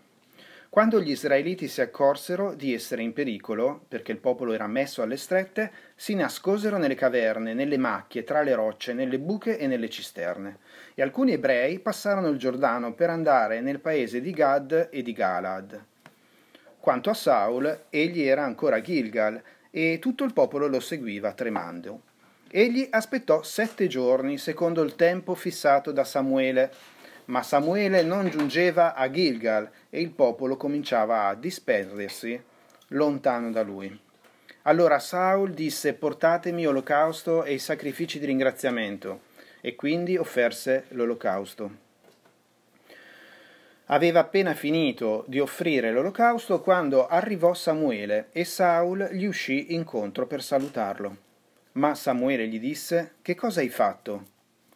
Quando 0.69 1.01
gli 1.01 1.11
israeliti 1.11 1.67
si 1.67 1.81
accorsero 1.81 2.53
di 2.53 2.73
essere 2.73 3.01
in 3.01 3.13
pericolo, 3.13 3.85
perché 3.87 4.11
il 4.11 4.19
popolo 4.19 4.53
era 4.53 4.67
messo 4.67 5.01
alle 5.01 5.17
strette, 5.17 5.71
si 5.95 6.13
nascosero 6.13 6.77
nelle 6.77 6.93
caverne, 6.93 7.53
nelle 7.53 7.77
macchie, 7.77 8.23
tra 8.23 8.41
le 8.41 8.53
rocce, 8.53 8.93
nelle 8.93 9.17
buche 9.17 9.57
e 9.57 9.65
nelle 9.65 9.89
cisterne. 9.89 10.59
E 10.93 11.01
alcuni 11.01 11.31
ebrei 11.31 11.79
passarono 11.79 12.27
il 12.27 12.37
Giordano 12.37 12.93
per 12.93 13.09
andare 13.09 13.61
nel 13.61 13.79
paese 13.79 14.19
di 14.21 14.31
Gad 14.31 14.89
e 14.91 15.01
di 15.01 15.13
Galad. 15.13 15.83
Quanto 16.79 17.09
a 17.09 17.13
Saul, 17.13 17.85
egli 17.89 18.21
era 18.21 18.43
ancora 18.43 18.75
a 18.75 18.81
Gilgal, 18.81 19.41
e 19.71 19.99
tutto 19.99 20.23
il 20.23 20.33
popolo 20.33 20.67
lo 20.67 20.79
seguiva 20.79 21.33
tremando. 21.33 22.01
Egli 22.49 22.87
aspettò 22.89 23.41
sette 23.41 23.87
giorni, 23.87 24.37
secondo 24.37 24.81
il 24.83 24.95
tempo 24.95 25.33
fissato 25.33 25.91
da 25.91 26.03
Samuele, 26.03 26.71
ma 27.25 27.43
Samuele 27.43 28.03
non 28.03 28.29
giungeva 28.29 28.93
a 28.93 29.09
Gilgal 29.09 29.69
e 29.97 30.01
il 30.01 30.11
popolo 30.11 30.57
cominciava 30.57 31.25
a 31.25 31.33
disperdersi 31.33 32.39
lontano 32.89 33.49
da 33.49 33.63
lui. 33.63 33.99
Allora 34.63 34.99
Saul 34.99 35.53
disse 35.53 35.95
portatemi 35.95 36.67
olocausto 36.67 37.43
e 37.43 37.53
i 37.53 37.59
sacrifici 37.59 38.19
di 38.19 38.27
ringraziamento 38.27 39.21
e 39.59 39.75
quindi 39.75 40.15
offerse 40.15 40.85
l'olocausto. 40.89 41.85
Aveva 43.85 44.19
appena 44.19 44.53
finito 44.53 45.23
di 45.27 45.39
offrire 45.39 45.91
l'olocausto 45.91 46.61
quando 46.61 47.07
arrivò 47.07 47.55
Samuele 47.55 48.27
e 48.33 48.43
Saul 48.43 49.09
gli 49.13 49.25
uscì 49.25 49.73
incontro 49.73 50.27
per 50.27 50.43
salutarlo. 50.43 51.17
Ma 51.73 51.95
Samuele 51.95 52.47
gli 52.47 52.59
disse 52.59 53.15
Che 53.23 53.33
cosa 53.33 53.61
hai 53.61 53.69
fatto? 53.69 54.25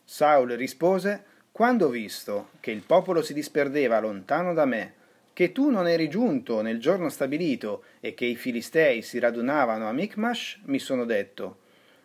Saul 0.03 0.49
rispose 0.53 1.25
quando 1.51 1.87
ho 1.87 1.89
visto 1.89 2.49
che 2.59 2.71
il 2.71 2.81
popolo 2.81 3.21
si 3.21 3.33
disperdeva 3.33 3.99
lontano 3.99 4.53
da 4.53 4.65
me, 4.65 4.99
che 5.41 5.53
tu 5.53 5.71
non 5.71 5.87
eri 5.87 6.07
giunto 6.07 6.61
nel 6.61 6.79
giorno 6.79 7.09
stabilito 7.09 7.85
e 7.99 8.13
che 8.13 8.25
i 8.25 8.35
Filistei 8.35 9.01
si 9.01 9.17
radunavano 9.17 9.89
a 9.89 9.91
Micmash, 9.91 10.59
mi 10.65 10.77
sono 10.77 11.03
detto, 11.03 11.61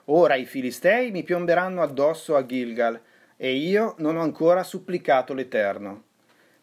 ora 0.07 0.37
i 0.37 0.47
Filistei 0.47 1.11
mi 1.11 1.23
piomberanno 1.23 1.83
addosso 1.83 2.35
a 2.35 2.47
Gilgal, 2.47 2.99
e 3.37 3.52
io 3.52 3.95
non 3.99 4.16
ho 4.16 4.23
ancora 4.23 4.62
supplicato 4.62 5.35
l'Eterno. 5.35 6.05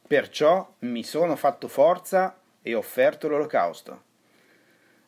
Perciò 0.07 0.73
mi 0.79 1.03
sono 1.03 1.35
fatto 1.35 1.67
forza 1.67 2.39
e 2.63 2.73
ho 2.73 2.79
offerto 2.79 3.27
l'olocausto. 3.27 4.01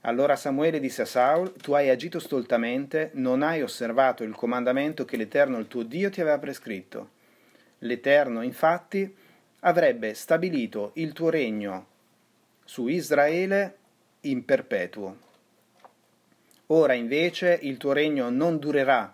Allora 0.02 0.36
Samuele 0.36 0.80
disse 0.80 1.02
a 1.02 1.06
Saul, 1.06 1.52
tu 1.54 1.74
hai 1.74 1.90
agito 1.90 2.20
stoltamente, 2.20 3.10
non 3.14 3.42
hai 3.42 3.64
osservato 3.64 4.22
il 4.22 4.36
comandamento 4.36 5.04
che 5.04 5.18
l'Eterno 5.18 5.58
il 5.58 5.68
tuo 5.68 5.82
Dio 5.82 6.12
ti 6.12 6.22
aveva 6.22 6.38
prescritto. 6.38 7.10
L'Eterno, 7.80 8.44
infatti, 8.44 9.24
avrebbe 9.66 10.14
stabilito 10.14 10.92
il 10.96 11.12
tuo 11.12 11.30
regno 11.30 11.88
su 12.64 12.88
Israele 12.88 13.78
in 14.22 14.46
perpetuo. 14.46 15.18
Ora 16.68 16.94
invece 16.94 17.58
il 17.64 17.78
tuo 17.78 17.92
regno 17.92 18.30
non 18.30 18.60
durerà. 18.60 19.14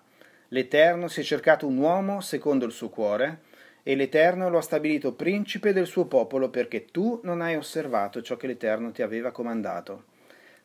L'Eterno 0.50 1.08
si 1.08 1.22
è 1.22 1.24
cercato 1.24 1.68
un 1.68 1.78
uomo 1.78 2.20
secondo 2.20 2.66
il 2.66 2.74
suo 2.74 2.90
cuore, 2.90 3.50
e 3.84 3.96
l'Eterno 3.96 4.50
lo 4.50 4.58
ha 4.58 4.62
stabilito 4.62 5.14
principe 5.14 5.72
del 5.72 5.88
suo 5.88 6.06
popolo 6.06 6.50
perché 6.50 6.86
tu 6.86 7.22
non 7.24 7.42
hai 7.42 7.56
osservato 7.56 8.22
ciò 8.22 8.36
che 8.36 8.48
l'Eterno 8.48 8.92
ti 8.92 9.02
aveva 9.02 9.32
comandato. 9.32 10.04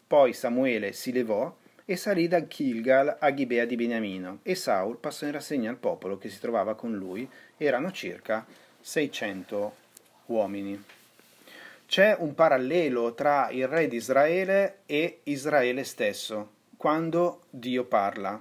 Poi 0.05 0.33
Samuele 0.33 0.93
si 0.93 1.13
levò 1.13 1.55
e 1.85 1.97
salì 1.97 2.27
da 2.27 2.45
Gilgal 2.47 3.17
a 3.21 3.33
Gibea 3.33 3.65
di 3.65 3.77
Beniamino, 3.77 4.41
e 4.43 4.57
Saul 4.57 4.99
passò 4.99 5.27
in 5.27 5.33
rassegna 5.33 5.71
al 5.71 5.79
popolo 5.79 6.19
che 6.19 6.29
si 6.29 6.41
trovava 6.41 6.75
con 6.75 6.93
lui, 6.93 7.29
erano 7.57 7.93
circa 7.93 8.45
600 8.87 9.75
uomini. 10.27 10.81
C'è 11.87 12.15
un 12.21 12.37
parallelo 12.37 13.15
tra 13.15 13.51
il 13.51 13.67
re 13.67 13.89
di 13.89 13.97
Israele 13.97 14.83
e 14.87 15.23
Israele 15.25 15.83
stesso, 15.83 16.53
quando 16.77 17.47
Dio 17.51 17.83
parla. 17.87 18.41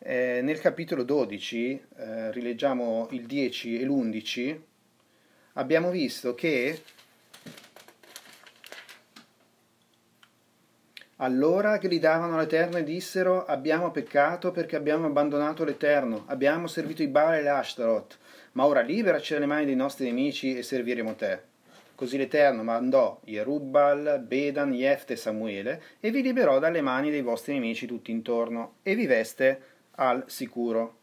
Eh, 0.00 0.40
nel 0.42 0.60
capitolo 0.60 1.04
12, 1.04 1.84
eh, 1.96 2.32
rileggiamo 2.32 3.08
il 3.12 3.24
10 3.24 3.80
e 3.80 3.84
l'11, 3.86 4.60
abbiamo 5.54 5.88
visto 5.90 6.34
che 6.34 6.82
Allora 11.20 11.78
gridavano 11.78 12.34
all'Eterno 12.36 12.76
e 12.76 12.84
dissero: 12.84 13.44
Abbiamo 13.46 13.90
peccato 13.90 14.52
perché 14.52 14.76
abbiamo 14.76 15.06
abbandonato 15.06 15.64
l'Eterno, 15.64 16.24
abbiamo 16.26 16.68
servito 16.68 17.02
i 17.02 17.08
Baal 17.08 17.34
e 17.34 17.42
l'Ashtaroth, 17.42 18.18
ma 18.58 18.66
ora 18.66 18.80
liberaci 18.80 19.34
dalle 19.34 19.46
mani 19.46 19.66
dei 19.66 19.76
nostri 19.76 20.06
nemici 20.06 20.58
e 20.58 20.64
serviremo 20.64 21.14
te. 21.14 21.42
Così 21.94 22.16
l'Eterno 22.16 22.64
mandò 22.64 23.20
Jerubbal, 23.24 24.20
Bedan, 24.26 24.72
Jefte 24.72 25.12
e 25.12 25.16
Samuele 25.16 25.82
e 26.00 26.10
vi 26.10 26.22
liberò 26.22 26.58
dalle 26.58 26.80
mani 26.80 27.12
dei 27.12 27.22
vostri 27.22 27.52
nemici 27.52 27.86
tutti 27.86 28.10
intorno 28.10 28.78
e 28.82 28.96
vi 28.96 29.06
veste 29.06 29.62
al 29.92 30.24
sicuro. 30.26 30.96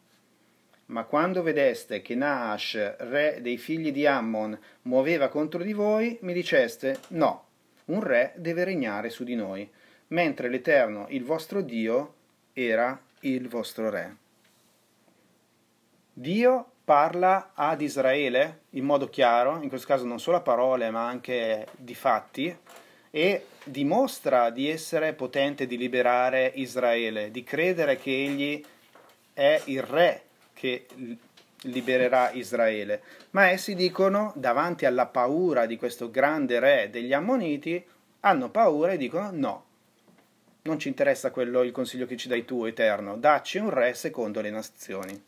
Ma 0.86 1.04
quando 1.04 1.42
vedeste 1.42 2.02
che 2.02 2.14
Naash, 2.14 2.96
re 2.98 3.38
dei 3.40 3.56
figli 3.56 3.90
di 3.90 4.06
Ammon, 4.06 4.58
muoveva 4.82 5.28
contro 5.28 5.62
di 5.62 5.72
voi, 5.72 6.18
mi 6.20 6.34
diceste: 6.34 6.98
No, 7.08 7.46
un 7.86 8.02
re 8.02 8.34
deve 8.36 8.64
regnare 8.64 9.08
su 9.08 9.24
di 9.24 9.34
noi 9.34 9.66
mentre 10.08 10.50
l'Eterno, 10.50 11.06
il 11.08 11.24
vostro 11.24 11.62
Dio, 11.62 12.14
era 12.52 13.00
il 13.20 13.48
vostro 13.48 13.88
Re. 13.88 14.16
Dio 16.12 16.70
parla 16.86 17.50
ad 17.54 17.80
Israele 17.80 18.60
in 18.70 18.84
modo 18.84 19.08
chiaro, 19.08 19.58
in 19.60 19.68
questo 19.68 19.88
caso 19.88 20.04
non 20.04 20.20
solo 20.20 20.36
a 20.36 20.40
parole 20.40 20.88
ma 20.90 21.08
anche 21.08 21.66
di 21.76 21.96
fatti, 21.96 22.56
e 23.10 23.46
dimostra 23.64 24.50
di 24.50 24.70
essere 24.70 25.12
potente 25.12 25.66
di 25.66 25.76
liberare 25.76 26.52
Israele, 26.54 27.32
di 27.32 27.42
credere 27.42 27.96
che 27.96 28.10
egli 28.10 28.64
è 29.32 29.60
il 29.64 29.82
re 29.82 30.22
che 30.52 30.86
libererà 31.62 32.30
Israele. 32.30 33.02
Ma 33.30 33.48
essi 33.48 33.74
dicono, 33.74 34.32
davanti 34.36 34.86
alla 34.86 35.06
paura 35.06 35.66
di 35.66 35.76
questo 35.76 36.08
grande 36.08 36.60
re 36.60 36.88
degli 36.88 37.12
Ammoniti, 37.12 37.84
hanno 38.20 38.48
paura 38.48 38.92
e 38.92 38.96
dicono 38.96 39.30
no, 39.32 39.64
non 40.62 40.78
ci 40.78 40.86
interessa 40.86 41.32
quello, 41.32 41.64
il 41.64 41.72
consiglio 41.72 42.06
che 42.06 42.16
ci 42.16 42.28
dai 42.28 42.44
tu, 42.44 42.64
Eterno, 42.64 43.16
dacci 43.16 43.58
un 43.58 43.70
re 43.70 43.94
secondo 43.94 44.40
le 44.40 44.50
nazioni. 44.50 45.25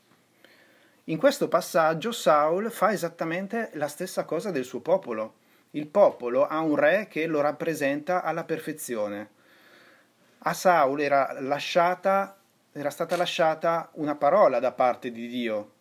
In 1.08 1.16
questo 1.16 1.48
passaggio 1.48 2.12
Saul 2.12 2.70
fa 2.70 2.92
esattamente 2.92 3.70
la 3.74 3.88
stessa 3.88 4.26
cosa 4.26 4.50
del 4.50 4.64
suo 4.64 4.80
popolo. 4.80 5.36
Il 5.70 5.86
popolo 5.86 6.46
ha 6.46 6.60
un 6.60 6.76
re 6.76 7.08
che 7.08 7.26
lo 7.26 7.40
rappresenta 7.40 8.22
alla 8.22 8.44
perfezione. 8.44 9.30
A 10.40 10.52
Saul 10.52 11.00
era, 11.00 11.40
lasciata, 11.40 12.36
era 12.72 12.90
stata 12.90 13.16
lasciata 13.16 13.88
una 13.94 14.16
parola 14.16 14.58
da 14.58 14.72
parte 14.72 15.10
di 15.10 15.28
Dio. 15.28 15.72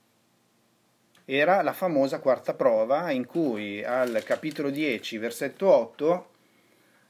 Era 1.25 1.61
la 1.61 1.73
famosa 1.73 2.19
quarta 2.19 2.53
prova 2.53 3.11
in 3.11 3.25
cui 3.25 3.83
al 3.83 4.21
capitolo 4.23 4.69
10, 4.69 5.17
versetto 5.17 5.67
8, 5.69 6.29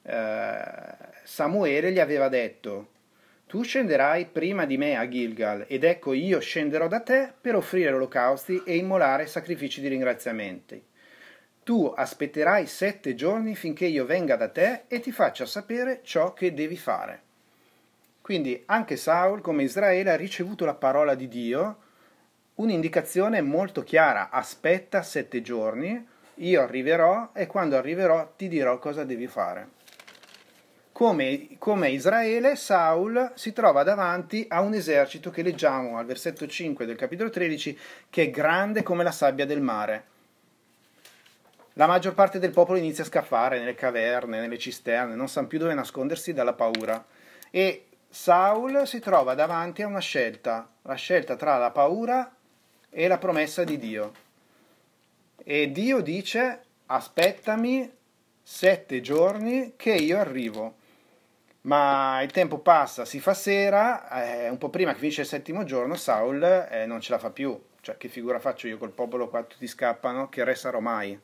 eh, 0.02 0.62
Samuele 1.24 1.92
gli 1.92 2.00
aveva 2.00 2.30
detto, 2.30 2.96
tu 3.48 3.62
scenderai 3.64 4.26
prima 4.26 4.66
di 4.66 4.78
me 4.78 4.98
a 4.98 5.08
Gilgal, 5.08 5.64
ed 5.70 5.86
ecco 5.86 6.12
io 6.12 6.40
scenderò 6.40 6.90
da 6.90 7.00
te 7.00 7.32
per 7.40 7.56
offrire 7.56 7.94
olocausti 7.94 8.62
e 8.66 8.76
immolare 8.76 9.26
sacrifici 9.26 9.80
di 9.80 9.88
ringraziamenti. 9.88 10.84
Tu 11.64 11.94
aspetterai 11.96 12.66
sette 12.66 13.16
giorni 13.16 13.56
finché 13.56 13.86
io 13.86 14.04
venga 14.04 14.36
da 14.36 14.50
te 14.50 14.82
e 14.90 15.00
ti 15.00 15.14
faccia 15.14 15.46
sapere 15.46 16.02
ciò 16.04 16.34
che 16.34 16.54
devi 16.54 16.76
fare. 16.76 17.22
Quindi 18.20 18.64
anche 18.66 18.98
Saul, 18.98 19.40
come 19.40 19.64
Israele, 19.64 20.12
ha 20.12 20.18
ricevuto 20.18 20.66
la 20.66 20.76
parola 20.76 21.16
di 21.16 21.30
Dio, 21.30 21.78
un'indicazione 22.56 23.40
molto 23.40 23.82
chiara, 23.82 24.30
aspetta 24.30 25.02
sette 25.02 25.42
giorni, 25.42 26.06
io 26.36 26.62
arriverò 26.62 27.30
e 27.32 27.48
quando 27.48 27.78
arriverò 27.78 28.34
ti 28.36 28.50
dirò 28.50 28.78
cosa 28.78 29.06
devi 29.06 29.28
fare 29.28 29.76
come, 30.98 31.50
come, 31.60 31.92
Israele, 31.92 32.56
Saul 32.56 33.34
si 33.36 33.54
trova 33.54 33.84
davanti 33.84 34.48
a 34.50 34.62
un 34.62 34.74
esercito 34.74 35.30
che 35.30 35.44
leggiamo 35.44 36.00
al 36.00 36.08
versetto 36.08 36.48
5 36.48 36.88
del 36.88 36.96
capitolo 36.96 37.30
13, 37.30 37.78
che 38.10 38.24
è 38.24 38.30
grande 38.32 38.82
come 38.82 39.04
la 39.04 39.12
sabbia 39.12 39.46
del 39.46 39.62
mare. 39.62 40.06
La 41.74 41.86
maggior 41.86 42.16
parte 42.16 42.40
del 42.40 42.50
popolo 42.50 42.80
inizia 42.80 43.04
a 43.04 43.08
scappare 43.08 43.60
nelle 43.60 43.76
caverne, 43.76 44.40
nelle 44.40 44.58
cisterne, 44.58 45.14
non 45.14 45.28
sa 45.28 45.44
più 45.44 45.60
dove 45.60 45.76
nascondersi 45.76 46.34
dalla 46.34 46.54
paura. 46.54 47.06
E 47.52 47.86
Saul 48.10 48.88
si 48.88 49.00
trova 49.00 49.36
davanti 49.36 49.84
a 49.84 49.88
una 49.88 50.00
scelta, 50.00 50.68
la 50.82 50.96
scelta 50.96 51.36
tra 51.36 51.58
la 51.58 51.70
paura 51.70 52.36
e 52.90 53.08
la 53.08 53.20
promessa 53.20 53.64
di 53.64 53.78
Dio. 53.78 54.14
E 55.44 55.72
Dio 55.72 56.02
dice 56.02 56.64
aspettami 56.88 57.88
sette 58.42 59.00
giorni 59.00 59.74
che 59.76 59.94
io 59.94 60.18
arrivo. 60.18 60.86
Ma 61.68 62.22
il 62.22 62.32
tempo 62.32 62.60
passa, 62.60 63.04
si 63.04 63.20
fa 63.20 63.34
sera, 63.34 64.10
eh, 64.24 64.48
un 64.48 64.58
po' 64.58 64.70
prima 64.70 64.94
che 64.94 65.00
finisce 65.00 65.22
il 65.22 65.28
settimo 65.28 65.66
giorno, 65.66 65.96
Saul 65.96 66.42
eh, 66.42 66.86
non 66.86 67.02
ce 67.02 67.12
la 67.12 67.20
fa 67.20 67.30
più. 67.30 67.60
Cioè, 67.82 67.98
che 67.98 68.08
figura 68.08 68.40
faccio 68.40 68.68
io 68.68 68.78
col 68.78 68.92
popolo 68.92 69.28
qua 69.28 69.44
tutti 69.44 69.68
scappano, 69.68 70.30
che 70.30 70.46
re 70.46 70.56
sarò 70.56 70.80
mai? 70.80 71.20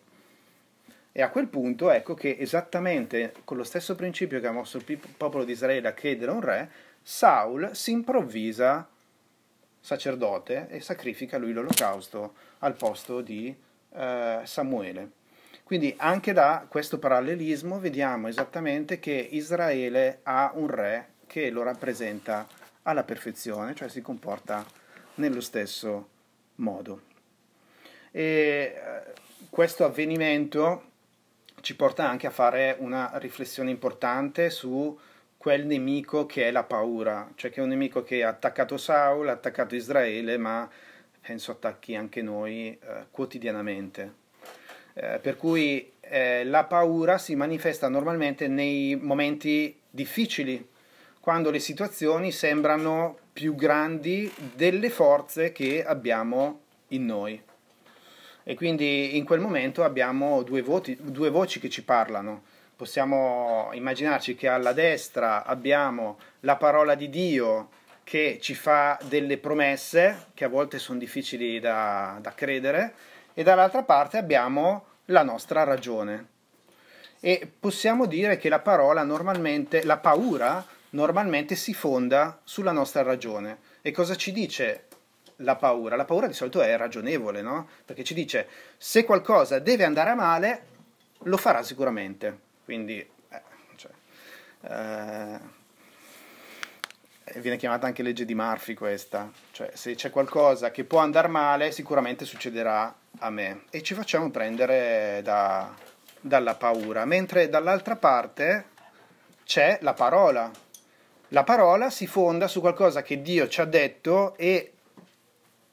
E 1.15 1.21
a 1.21 1.29
quel 1.29 1.47
punto 1.47 1.91
ecco 1.91 2.13
che 2.13 2.36
esattamente 2.38 3.34
con 3.45 3.56
lo 3.56 3.63
stesso 3.63 3.95
principio 3.95 4.41
che 4.41 4.47
ha 4.47 4.51
mosso 4.51 4.82
il 4.86 4.99
popolo 5.15 5.45
di 5.45 5.53
Israele 5.53 5.88
a 5.88 5.93
chiedere 5.93 6.32
un 6.32 6.41
re, 6.41 6.69
Saul 7.01 7.69
si 7.73 7.91
improvvisa 7.91 8.86
sacerdote 9.79 10.67
e 10.69 10.82
sacrifica 10.82 11.38
lui 11.38 11.53
l'olocausto 11.53 12.34
al 12.60 12.73
posto 12.75 13.21
di 13.21 13.56
eh, 13.93 14.41
Samuele. 14.43 15.12
Quindi 15.63 15.93
anche 15.97 16.34
da 16.34 16.65
questo 16.67 16.99
parallelismo 16.99 17.80
vediamo 17.80 18.28
esattamente 18.28 18.99
che 18.99 19.13
Israele 19.32 20.19
ha 20.23 20.52
un 20.56 20.67
re 20.67 21.08
che 21.26 21.49
lo 21.49 21.63
rappresenta 21.63 22.47
alla 22.84 23.04
perfezione, 23.04 23.73
cioè 23.73 23.88
si 23.88 24.02
comporta 24.02 24.65
nello 25.15 25.41
stesso 25.41 26.10
modo. 26.56 27.02
E 28.12 28.21
eh, 28.21 29.13
questo 29.49 29.86
avvenimento 29.86 30.91
ci 31.62 31.76
porta 31.76 32.08
anche 32.08 32.28
a 32.28 32.32
fare 32.32 32.76
una 32.80 33.12
riflessione 33.15 33.71
importante 33.71 34.49
su 34.49 34.99
quel 35.38 35.65
nemico 35.65 36.26
che 36.26 36.47
è 36.47 36.52
la 36.52 36.63
paura, 36.63 37.32
cioè 37.36 37.52
che 37.52 37.60
è 37.60 37.63
un 37.63 37.69
nemico 37.69 38.04
che 38.04 38.23
ha 38.23 38.30
attaccato 38.30 38.78
Saul, 38.78 39.30
ha 39.30 39.32
attaccato 39.32 39.76
Israele, 39.76 40.38
ma 40.38 40.69
penso 41.21 41.52
attacchi 41.52 41.95
anche 41.95 42.21
noi 42.21 42.78
eh, 42.82 43.08
quotidianamente. 43.10 44.21
Eh, 44.93 45.19
per 45.19 45.38
cui 45.38 45.91
eh, 46.01 46.43
la 46.43 46.65
paura 46.65 47.17
si 47.17 47.36
manifesta 47.36 47.88
normalmente 47.88 48.47
nei 48.47 48.95
momenti 48.95 49.75
difficili, 49.89 50.69
quando 51.19 51.49
le 51.49 51.60
situazioni 51.60 52.32
sembrano 52.32 53.17
più 53.34 53.56
grandi 53.56 54.32
delle 54.53 54.89
forze 54.89 55.51
che 55.51 55.84
abbiamo 55.84 56.62
in 56.89 57.06
noi. 57.06 57.41
E 58.43 58.56
quindi 58.56 59.17
in 59.17 59.23
quel 59.23 59.39
momento 59.39 59.84
abbiamo 59.84 60.43
due, 60.43 60.62
voti, 60.62 60.97
due 60.99 61.29
voci 61.29 61.60
che 61.60 61.69
ci 61.69 61.84
parlano. 61.84 62.43
Possiamo 62.75 63.69
immaginarci 63.71 64.36
che 64.36 64.49
alla 64.49 64.73
destra 64.73 65.45
abbiamo 65.45 66.19
la 66.41 66.58
parola 66.58 66.93
di 66.95 67.10
Dio 67.10 67.69
che 68.03 68.38
ci 68.41 68.53
fa 68.53 68.99
delle 69.08 69.38
promesse 69.38 70.27
che 70.34 70.43
a 70.43 70.49
volte 70.49 70.77
sono 70.77 70.99
difficili 70.99 71.60
da, 71.62 72.17
da 72.21 72.34
credere 72.34 72.93
e 73.34 73.43
dall'altra 73.43 73.84
parte 73.84 74.17
abbiamo 74.17 74.86
la 75.06 75.24
nostra 75.24 75.63
ragione. 75.63 76.28
E 77.19 77.50
possiamo 77.60 78.06
dire 78.06 78.38
che 78.38 78.50
la 78.50 78.60
parola 78.60 79.04
normalmente, 79.04 79.84
la 79.84 79.98
paura 79.98 80.65
normalmente 80.91 81.56
si 81.56 81.74
fonda 81.74 82.39
sulla 82.43 82.72
nostra 82.72 83.02
ragione. 83.02 83.60
E 83.82 83.91
cosa 83.91 84.15
ci 84.15 84.32
dice 84.32 84.88
la 85.38 85.56
paura. 85.56 85.96
La 85.96 86.06
paura 86.06 86.28
di 86.28 86.34
solito 86.34 86.62
è 86.62 86.76
ragionevole, 86.78 87.41
no? 87.41 87.67
Perché 87.86 88.04
ci 88.04 88.13
dice 88.13 88.48
se 88.78 89.04
qualcosa 89.06 89.60
deve 89.60 89.84
andare 89.84 90.10
a 90.12 90.15
male, 90.15 90.65
lo 91.24 91.38
farà 91.38 91.63
sicuramente. 91.63 92.39
Quindi, 92.63 93.00
eh, 93.00 93.41
cioè, 93.76 93.91
eh, 94.62 95.39
viene 97.36 97.57
chiamata 97.57 97.86
anche 97.86 98.03
legge 98.03 98.25
di 98.25 98.36
Murphy 98.36 98.73
questa. 98.73 99.31
Cioè, 99.51 99.71
se 99.73 99.95
c'è 99.95 100.09
qualcosa 100.09 100.71
che 100.71 100.83
può 100.83 100.99
andare 100.99 101.27
male, 101.27 101.71
sicuramente 101.71 102.25
succederà 102.25 102.93
a 103.19 103.29
me. 103.29 103.63
E 103.69 103.81
ci 103.81 103.93
facciamo 103.93 104.29
prendere 104.29 105.21
da, 105.23 105.73
dalla 106.19 106.55
paura. 106.55 107.05
Mentre 107.05 107.49
dall'altra 107.49 107.95
parte 107.95 108.65
c'è 109.45 109.77
la 109.81 109.93
parola. 109.93 110.51
La 111.29 111.43
parola 111.43 111.89
si 111.89 112.05
fonda 112.05 112.47
su 112.47 112.59
qualcosa 112.59 113.01
che 113.01 113.21
Dio 113.21 113.47
ci 113.47 113.62
ha 113.62 113.65
detto 113.65 114.36
e 114.38 114.73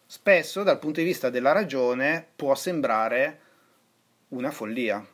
spesso 0.06 0.62
dal 0.62 0.78
punto 0.78 1.00
di 1.00 1.06
vista 1.06 1.28
della 1.30 1.52
ragione 1.52 2.26
può 2.34 2.54
sembrare 2.54 3.40
una 4.28 4.50
follia. 4.50 5.04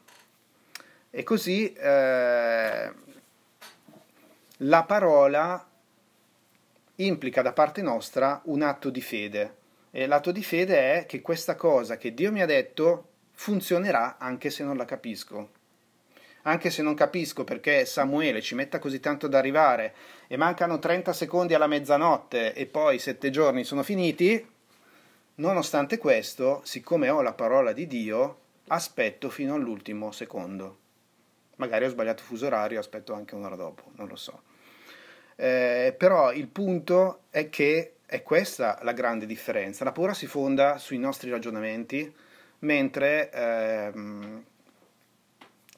E 1.11 1.23
così 1.23 1.73
eh, 1.73 2.93
la 4.59 4.83
parola 4.85 5.66
implica 6.97 7.43
da 7.43 7.53
parte 7.53 7.83
nostra 7.83 8.41
un 8.45 8.63
atto 8.63 8.91
di 8.91 9.01
fede. 9.01 9.55
E 9.91 10.07
l'atto 10.07 10.33
di 10.33 10.43
fede 10.43 10.99
è 11.01 11.07
che 11.07 11.23
questa 11.23 11.55
cosa 11.55 11.97
che 11.97 12.13
Dio 12.15 12.31
mi 12.33 12.43
ha 12.43 12.47
detto 12.47 13.09
funzionerà 13.33 14.19
anche 14.19 14.51
se 14.51 14.65
non 14.65 14.77
la 14.77 14.85
capisco. 14.85 15.51
Anche 16.43 16.71
se 16.71 16.83
non 16.83 16.95
capisco 16.95 17.45
perché 17.45 17.85
Samuele 17.85 18.41
ci 18.41 18.55
metta 18.55 18.79
così 18.79 19.01
tanto 19.01 19.27
ad 19.27 19.35
arrivare 19.35 19.95
e 20.27 20.37
mancano 20.37 20.79
30 20.79 21.13
secondi 21.13 21.55
alla 21.55 21.67
mezzanotte 21.67 22.55
e 22.55 22.67
poi 22.67 22.99
sette 22.99 23.31
giorni 23.31 23.65
sono 23.65 23.83
finiti, 23.83 24.55
Nonostante 25.39 25.99
questo, 25.99 26.63
siccome 26.65 27.11
ho 27.11 27.21
la 27.21 27.35
parola 27.35 27.73
di 27.73 27.87
Dio, 27.87 28.39
aspetto 28.69 29.29
fino 29.29 29.53
all'ultimo 29.53 30.11
secondo. 30.11 30.79
Magari 31.57 31.85
ho 31.85 31.91
sbagliato 31.91 32.23
fuso 32.23 32.47
orario, 32.47 32.79
aspetto 32.79 33.13
anche 33.13 33.35
un'ora 33.35 33.55
dopo, 33.55 33.91
non 33.97 34.09
lo 34.09 34.17
so. 34.17 34.41
Eh, 35.37 35.95
però 35.97 36.33
il 36.33 36.49
punto 36.49 37.25
è 37.31 37.51
che 37.51 37.93
è 38.07 38.23
questa 38.23 38.79
la 38.83 38.93
grande 38.93 39.27
differenza. 39.27 39.85
La 39.85 39.93
paura 39.93 40.15
si 40.15 40.27
fonda 40.27 40.79
sui 40.79 40.99
nostri 40.99 41.31
ragionamenti, 41.31 42.13
mentre 42.61 43.31
ehm, 43.31 44.45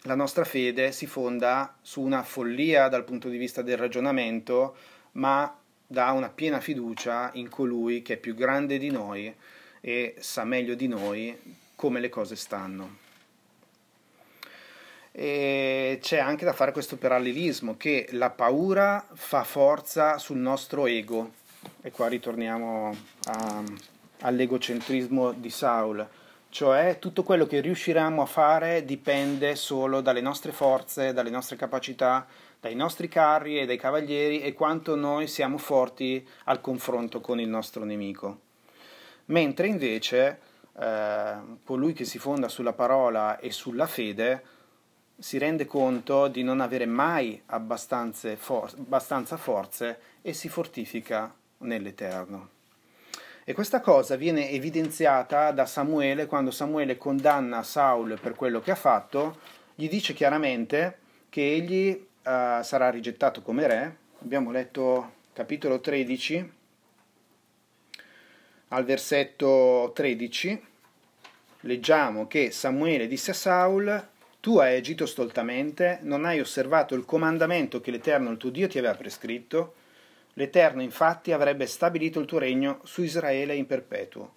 la 0.02 0.14
nostra 0.14 0.44
fede 0.44 0.92
si 0.92 1.06
fonda 1.06 1.76
su 1.82 2.00
una 2.00 2.22
follia 2.22 2.88
dal 2.88 3.04
punto 3.04 3.28
di 3.28 3.36
vista 3.36 3.62
del 3.62 3.76
ragionamento, 3.76 4.76
ma 5.12 5.58
dà 5.86 6.12
una 6.12 6.28
piena 6.28 6.60
fiducia 6.60 7.30
in 7.34 7.48
colui 7.48 8.02
che 8.02 8.14
è 8.14 8.18
più 8.18 8.34
grande 8.34 8.78
di 8.78 8.90
noi 8.90 9.34
e 9.80 10.14
sa 10.18 10.44
meglio 10.44 10.74
di 10.74 10.86
noi 10.86 11.36
come 11.74 12.00
le 12.00 12.08
cose 12.08 12.36
stanno. 12.36 13.07
E 15.12 15.98
c'è 16.00 16.18
anche 16.18 16.44
da 16.44 16.52
fare 16.52 16.72
questo 16.72 16.96
parallelismo 16.96 17.76
che 17.76 18.08
la 18.12 18.30
paura 18.30 19.04
fa 19.14 19.42
forza 19.44 20.18
sul 20.18 20.38
nostro 20.38 20.86
ego 20.86 21.32
e 21.82 21.90
qua 21.90 22.08
ritorniamo 22.08 22.94
a, 23.24 23.62
all'egocentrismo 24.20 25.32
di 25.32 25.50
Saul, 25.50 26.06
cioè 26.50 26.98
tutto 26.98 27.22
quello 27.22 27.46
che 27.46 27.60
riusciremo 27.60 28.22
a 28.22 28.26
fare 28.26 28.84
dipende 28.84 29.54
solo 29.54 30.00
dalle 30.00 30.20
nostre 30.20 30.52
forze, 30.52 31.12
dalle 31.12 31.30
nostre 31.30 31.56
capacità, 31.56 32.26
dai 32.60 32.74
nostri 32.74 33.08
carri 33.08 33.58
e 33.58 33.66
dai 33.66 33.76
cavalieri 33.76 34.40
e 34.40 34.52
quanto 34.52 34.96
noi 34.96 35.26
siamo 35.26 35.58
forti 35.58 36.26
al 36.44 36.60
confronto 36.60 37.20
con 37.20 37.38
il 37.38 37.48
nostro 37.48 37.84
nemico. 37.84 38.40
Mentre 39.26 39.66
invece 39.66 40.40
eh, 40.78 41.36
colui 41.64 41.92
che 41.92 42.04
si 42.04 42.18
fonda 42.18 42.48
sulla 42.48 42.72
parola 42.72 43.38
e 43.38 43.50
sulla 43.50 43.86
fede 43.86 44.42
si 45.18 45.36
rende 45.38 45.66
conto 45.66 46.28
di 46.28 46.42
non 46.44 46.60
avere 46.60 46.86
mai 46.86 47.42
for- 47.44 48.74
abbastanza 48.76 49.36
forze 49.36 49.98
e 50.22 50.32
si 50.32 50.48
fortifica 50.48 51.34
nell'Eterno. 51.58 52.50
E 53.44 53.52
questa 53.54 53.80
cosa 53.80 54.14
viene 54.16 54.50
evidenziata 54.50 55.50
da 55.52 55.66
Samuele 55.66 56.26
quando 56.26 56.50
Samuele 56.50 56.98
condanna 56.98 57.62
Saul 57.62 58.18
per 58.20 58.34
quello 58.34 58.60
che 58.60 58.70
ha 58.70 58.76
fatto, 58.76 59.38
gli 59.74 59.88
dice 59.88 60.12
chiaramente 60.12 60.98
che 61.30 61.52
egli 61.52 61.88
uh, 61.90 62.62
sarà 62.62 62.90
rigettato 62.90 63.42
come 63.42 63.66
re. 63.66 63.96
Abbiamo 64.20 64.50
letto 64.50 65.14
capitolo 65.32 65.80
13 65.80 66.52
al 68.68 68.84
versetto 68.84 69.92
13. 69.94 70.66
Leggiamo 71.62 72.26
che 72.26 72.50
Samuele 72.50 73.06
disse 73.06 73.30
a 73.30 73.34
Saul, 73.34 74.08
tu 74.40 74.58
hai 74.58 74.76
agito 74.76 75.04
stoltamente, 75.04 75.98
non 76.02 76.24
hai 76.24 76.40
osservato 76.40 76.94
il 76.94 77.04
comandamento 77.04 77.80
che 77.80 77.90
l'Eterno, 77.90 78.30
il 78.30 78.36
tuo 78.36 78.50
Dio, 78.50 78.68
ti 78.68 78.78
aveva 78.78 78.94
prescritto. 78.94 79.74
L'Eterno 80.34 80.82
infatti 80.82 81.32
avrebbe 81.32 81.66
stabilito 81.66 82.20
il 82.20 82.26
tuo 82.26 82.38
regno 82.38 82.80
su 82.84 83.02
Israele 83.02 83.54
in 83.54 83.66
perpetuo. 83.66 84.34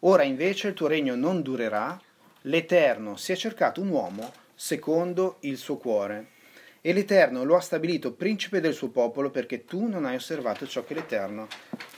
Ora 0.00 0.24
invece 0.24 0.68
il 0.68 0.74
tuo 0.74 0.88
regno 0.88 1.14
non 1.14 1.40
durerà, 1.40 1.98
l'Eterno 2.42 3.16
si 3.16 3.32
è 3.32 3.36
cercato 3.36 3.80
un 3.80 3.88
uomo 3.88 4.32
secondo 4.54 5.36
il 5.40 5.56
suo 5.56 5.76
cuore 5.76 6.32
e 6.80 6.92
l'Eterno 6.92 7.44
lo 7.44 7.56
ha 7.56 7.60
stabilito 7.60 8.12
principe 8.12 8.60
del 8.60 8.74
suo 8.74 8.90
popolo 8.90 9.30
perché 9.30 9.64
tu 9.64 9.86
non 9.86 10.04
hai 10.04 10.16
osservato 10.16 10.66
ciò 10.66 10.84
che 10.84 10.94
l'Eterno 10.94 11.48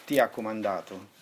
ti 0.04 0.18
ha 0.18 0.28
comandato. 0.28 1.15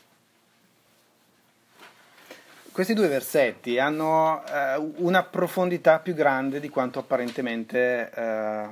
Questi 2.75 2.93
due 2.93 3.07
versetti 3.07 3.79
hanno 3.79 4.45
eh, 4.47 4.75
una 4.97 5.23
profondità 5.23 6.01
più 6.01 6.13
grande 6.13 6.59
di 6.59 6.69
quanto 6.69 6.99
apparentemente 6.99 8.11
eh, 8.13 8.67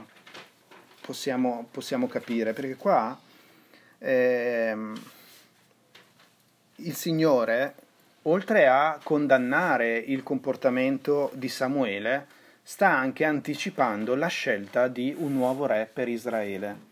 possiamo, 1.00 1.68
possiamo, 1.70 2.08
capire, 2.08 2.52
perché 2.52 2.74
qua 2.74 3.16
eh, 3.98 4.76
il 6.74 6.94
Signore 6.96 7.74
oltre 8.22 8.66
a 8.66 8.98
condannare 9.00 9.98
il 9.98 10.24
comportamento 10.24 11.30
di 11.34 11.48
Samuele, 11.48 12.26
sta 12.60 12.88
anche 12.88 13.24
anticipando 13.24 14.16
la 14.16 14.26
scelta 14.26 14.88
di 14.88 15.14
un 15.16 15.32
nuovo 15.32 15.66
re 15.66 15.88
per 15.90 16.08
Israele. 16.08 16.90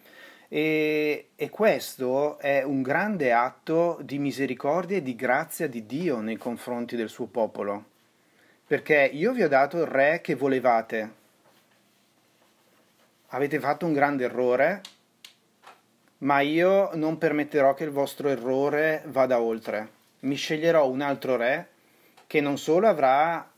E, 0.53 1.29
e, 1.37 1.49
questo 1.49 2.37
è 2.39 2.65
un 2.65 2.83
grande 2.83 3.33
atto 3.33 4.01
di 4.03 4.19
misericordia 4.19 4.97
e 4.97 5.03
di 5.03 5.15
grazia 5.15 5.69
di 5.69 5.87
Dio 5.87 6.19
nei 6.19 6.39
confronti 6.39 6.97
del 6.97 7.09
suo 7.09 7.27
popolo. 7.27 7.85
Perché 8.67 9.09
io 9.13 9.33
vi 9.33 9.45
ho 9.45 9.49
dato 9.49 9.77
il 9.79 9.87
re 9.87 10.21
che 10.21 10.35
volevate. 10.35 11.13
Avete 13.29 13.61
fatto 13.61 13.87
un 13.87 13.93
grande 13.93 14.25
errore, 14.25 14.81
ma 16.19 16.41
io 16.41 16.91
non 16.95 17.17
permetterò 17.17 17.75
che 17.75 17.85
il 17.85 17.91
vostro 17.91 18.29
errore 18.29 19.05
vada 19.07 19.41
oltre. 19.41 19.89
Mi 20.21 20.35
sceglierò 20.35 20.89
un 20.89 21.01
altro 21.01 21.37
re 21.37 21.69
che 22.27 22.41
non 22.41 22.59
solo 22.59 22.89
avrà 22.89 23.50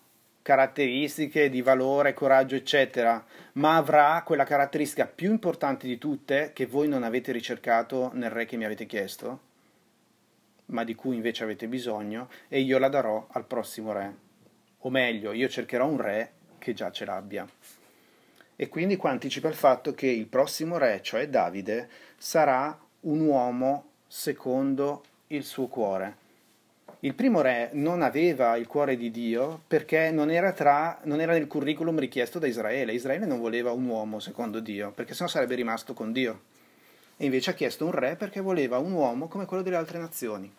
caratteristiche 0.43 1.49
di 1.49 1.63
valore, 1.63 2.15
coraggio, 2.15 2.57
eccetera, 2.57 3.25
ma 3.55 3.77
avrà 3.77 4.21
quella 4.25 4.45
caratteristica 4.45 5.07
più 5.07 5.31
importante 5.31 5.87
di 5.87 5.99
tutte 5.99 6.51
che 6.53 6.67
voi 6.67 6.89
non 6.89 7.05
avete 7.05 7.33
ricercato 7.33 8.11
nel 8.15 8.31
re 8.31 8.45
che 8.45 8.57
mi 8.57 8.65
avete 8.65 8.85
chiesto, 8.85 9.41
ma 10.67 10.85
di 10.85 10.95
cui 10.95 11.17
invece 11.17 11.45
avete 11.45 11.69
bisogno, 11.69 12.29
e 12.49 12.61
io 12.61 12.79
la 12.79 12.89
darò 12.89 13.27
al 13.31 13.47
prossimo 13.47 13.93
re. 13.93 14.15
O 14.81 14.91
meglio, 14.91 15.33
io 15.33 15.49
cercherò 15.49 15.87
un 15.87 16.01
re 16.01 16.33
che 16.59 16.75
già 16.75 16.91
ce 16.91 17.05
l'abbia. 17.05 17.49
E 18.57 18.69
quindi 18.69 18.97
qua 18.97 19.11
anticipa 19.11 19.49
il 19.49 19.55
fatto 19.55 19.95
che 19.95 20.09
il 20.09 20.27
prossimo 20.27 20.77
re, 20.77 21.01
cioè 21.03 21.29
Davide, 21.29 21.89
sarà 22.17 22.79
un 23.01 23.21
uomo 23.21 23.91
secondo 24.07 25.05
il 25.29 25.45
suo 25.45 25.69
cuore 25.69 26.22
il 27.05 27.15
primo 27.15 27.41
re 27.41 27.71
non 27.73 28.01
aveva 28.01 28.57
il 28.57 28.69
cuore 28.69 28.97
di 28.97 29.11
Dio 29.11 29.63
perché 29.67 30.13
non 30.13 30.31
era, 30.31 30.53
tra, 30.53 31.01
non 31.03 31.21
era 31.21 31.33
nel 31.33 31.49
curriculum 31.49 31.99
richiesto 31.99 32.39
da 32.39 32.47
Israele. 32.47 32.93
Israele 32.93 33.27
non 33.27 33.41
voleva 33.41 33.73
un 33.73 33.85
uomo 33.87 34.21
secondo 34.21 34.61
Dio, 34.61 34.93
perché 34.93 35.13
sennò 35.13 35.29
sarebbe 35.29 35.57
rimasto 35.57 35.95
con 35.95 36.13
Dio. 36.13 36.43
E 37.17 37.25
invece 37.25 37.51
ha 37.51 37.55
chiesto 37.55 37.87
un 37.87 37.91
re 37.91 38.15
perché 38.15 38.41
voleva 38.41 38.79
un 38.79 38.93
uomo 38.93 39.27
come 39.27 39.47
quello 39.47 39.65
delle 39.65 39.77
altre 39.77 39.99
nazioni. 39.99 40.53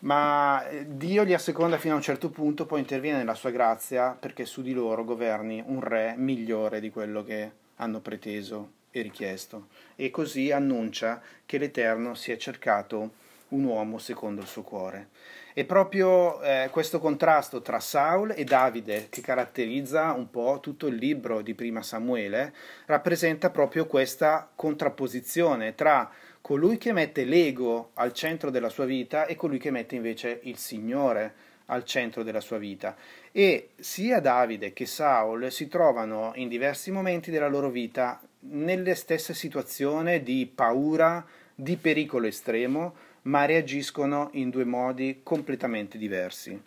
Ma 0.00 0.68
eh, 0.68 0.84
Dio 0.88 1.22
li 1.22 1.34
asseconda 1.34 1.78
fino 1.78 1.94
a 1.94 1.98
un 1.98 2.02
certo 2.02 2.30
punto, 2.30 2.66
poi 2.66 2.80
interviene 2.80 3.18
nella 3.18 3.34
sua 3.34 3.50
grazia 3.50 4.16
perché 4.18 4.44
su 4.44 4.60
di 4.60 4.72
loro 4.72 5.04
governi 5.04 5.62
un 5.64 5.80
re 5.80 6.14
migliore 6.16 6.80
di 6.80 6.90
quello 6.90 7.22
che 7.22 7.50
hanno 7.76 8.00
preteso 8.00 8.70
e 8.90 9.02
richiesto. 9.02 9.68
E 9.94 10.10
così 10.10 10.50
annuncia 10.50 11.22
che 11.46 11.58
l'Eterno 11.58 12.14
si 12.14 12.32
è 12.32 12.36
cercato 12.36 13.28
un 13.50 13.64
uomo 13.64 13.98
secondo 13.98 14.40
il 14.40 14.46
suo 14.46 14.62
cuore. 14.62 15.08
E 15.52 15.64
proprio 15.64 16.40
eh, 16.42 16.68
questo 16.70 17.00
contrasto 17.00 17.60
tra 17.60 17.80
Saul 17.80 18.32
e 18.36 18.44
Davide, 18.44 19.08
che 19.10 19.20
caratterizza 19.20 20.12
un 20.12 20.30
po' 20.30 20.58
tutto 20.60 20.86
il 20.86 20.94
libro 20.96 21.42
di 21.42 21.54
Prima 21.54 21.82
Samuele, 21.82 22.52
rappresenta 22.86 23.50
proprio 23.50 23.86
questa 23.86 24.48
contrapposizione 24.54 25.74
tra 25.74 26.10
colui 26.40 26.78
che 26.78 26.92
mette 26.92 27.24
l'ego 27.24 27.90
al 27.94 28.12
centro 28.12 28.50
della 28.50 28.68
sua 28.68 28.84
vita 28.84 29.26
e 29.26 29.34
colui 29.34 29.58
che 29.58 29.70
mette 29.70 29.96
invece 29.96 30.40
il 30.44 30.56
Signore 30.56 31.34
al 31.66 31.84
centro 31.84 32.22
della 32.22 32.40
sua 32.40 32.58
vita. 32.58 32.96
E 33.32 33.70
sia 33.78 34.20
Davide 34.20 34.72
che 34.72 34.86
Saul 34.86 35.50
si 35.50 35.68
trovano 35.68 36.32
in 36.36 36.48
diversi 36.48 36.90
momenti 36.90 37.30
della 37.30 37.48
loro 37.48 37.70
vita 37.70 38.20
nelle 38.40 38.94
stesse 38.94 39.34
situazioni 39.34 40.22
di 40.22 40.50
paura, 40.52 41.24
di 41.54 41.76
pericolo 41.76 42.26
estremo, 42.26 42.94
ma 43.22 43.44
reagiscono 43.44 44.30
in 44.32 44.50
due 44.50 44.64
modi 44.64 45.20
completamente 45.22 45.98
diversi. 45.98 46.60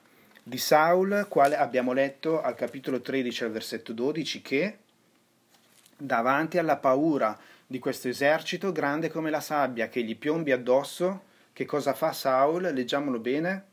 Di 0.43 0.57
Saul, 0.57 1.25
quale 1.29 1.55
abbiamo 1.55 1.93
letto 1.93 2.41
al 2.41 2.55
capitolo 2.55 3.01
13 3.01 3.45
al 3.45 3.51
versetto 3.51 3.93
12, 3.93 4.41
che 4.41 4.77
davanti 5.97 6.57
alla 6.57 6.77
paura 6.77 7.37
di 7.65 7.79
questo 7.79 8.09
esercito 8.09 8.71
grande 8.71 9.09
come 9.09 9.29
la 9.29 9.39
sabbia 9.39 9.87
che 9.87 10.03
gli 10.03 10.17
piombi 10.17 10.51
addosso, 10.51 11.23
che 11.53 11.65
cosa 11.65 11.93
fa 11.93 12.11
Saul? 12.11 12.61
Leggiamolo 12.73 13.19
bene. 13.19 13.71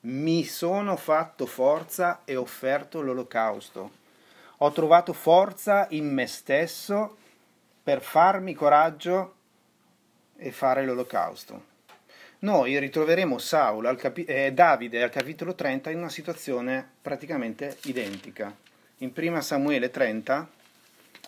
Mi 0.00 0.44
sono 0.44 0.96
fatto 0.96 1.46
forza 1.46 2.22
e 2.24 2.36
offerto 2.36 3.00
l'olocausto. 3.00 3.90
Ho 4.58 4.72
trovato 4.72 5.12
forza 5.12 5.86
in 5.90 6.12
me 6.12 6.26
stesso 6.26 7.16
per 7.82 8.00
farmi 8.00 8.54
coraggio 8.54 9.34
e 10.36 10.50
fare 10.52 10.84
l'olocausto 10.84 11.76
noi 12.40 12.78
ritroveremo 12.78 13.36
Saul 13.38 13.96
capi- 13.96 14.24
eh, 14.24 14.52
Davide 14.52 15.02
al 15.02 15.10
capitolo 15.10 15.56
30 15.56 15.90
in 15.90 15.98
una 15.98 16.08
situazione 16.08 16.88
praticamente 17.02 17.78
identica. 17.84 18.54
In 18.98 19.12
1 19.12 19.40
Samuele 19.40 19.90
30, 19.90 20.48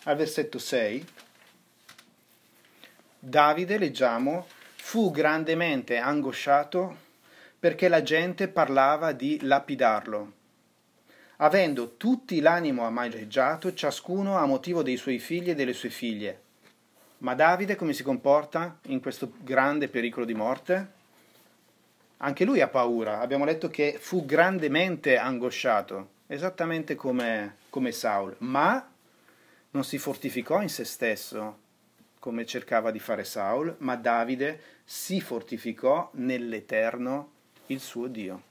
al 0.03 0.15
versetto 0.15 0.57
6, 0.57 1.05
Davide, 3.19 3.77
leggiamo, 3.77 4.47
fu 4.75 5.11
grandemente 5.11 5.97
angosciato 5.97 7.09
perché 7.59 7.89
la 7.89 8.01
gente 8.01 8.47
parlava 8.47 9.11
di 9.11 9.37
lapidarlo. 9.41 10.31
Avendo 11.37 11.97
tutti 11.97 12.39
l'animo 12.39 12.85
amareggiato, 12.85 13.73
ciascuno 13.73 14.37
a 14.37 14.45
motivo 14.45 14.81
dei 14.81 14.95
suoi 14.95 15.19
figli 15.19 15.49
e 15.49 15.55
delle 15.55 15.73
sue 15.73 15.89
figlie. 15.89 16.41
Ma 17.19 17.35
Davide 17.35 17.75
come 17.75 17.93
si 17.93 18.01
comporta 18.01 18.79
in 18.87 19.01
questo 19.01 19.33
grande 19.41 19.89
pericolo 19.89 20.25
di 20.25 20.33
morte? 20.33 20.99
Anche 22.23 22.45
lui 22.45 22.61
ha 22.61 22.67
paura. 22.67 23.19
Abbiamo 23.19 23.45
letto 23.45 23.69
che 23.69 23.97
fu 23.99 24.25
grandemente 24.25 25.17
angosciato, 25.17 26.09
esattamente 26.27 26.95
come, 26.95 27.57
come 27.69 27.91
Saul, 27.91 28.35
ma 28.39 28.87
non 29.71 29.83
si 29.83 29.97
fortificò 29.97 30.61
in 30.61 30.69
se 30.69 30.83
stesso 30.83 31.59
come 32.19 32.45
cercava 32.45 32.91
di 32.91 32.99
fare 32.99 33.23
Saul, 33.23 33.75
ma 33.79 33.95
Davide 33.95 34.61
si 34.83 35.19
fortificò 35.19 36.11
nell'Eterno, 36.13 37.31
il 37.67 37.79
suo 37.79 38.05
Dio. 38.05 38.41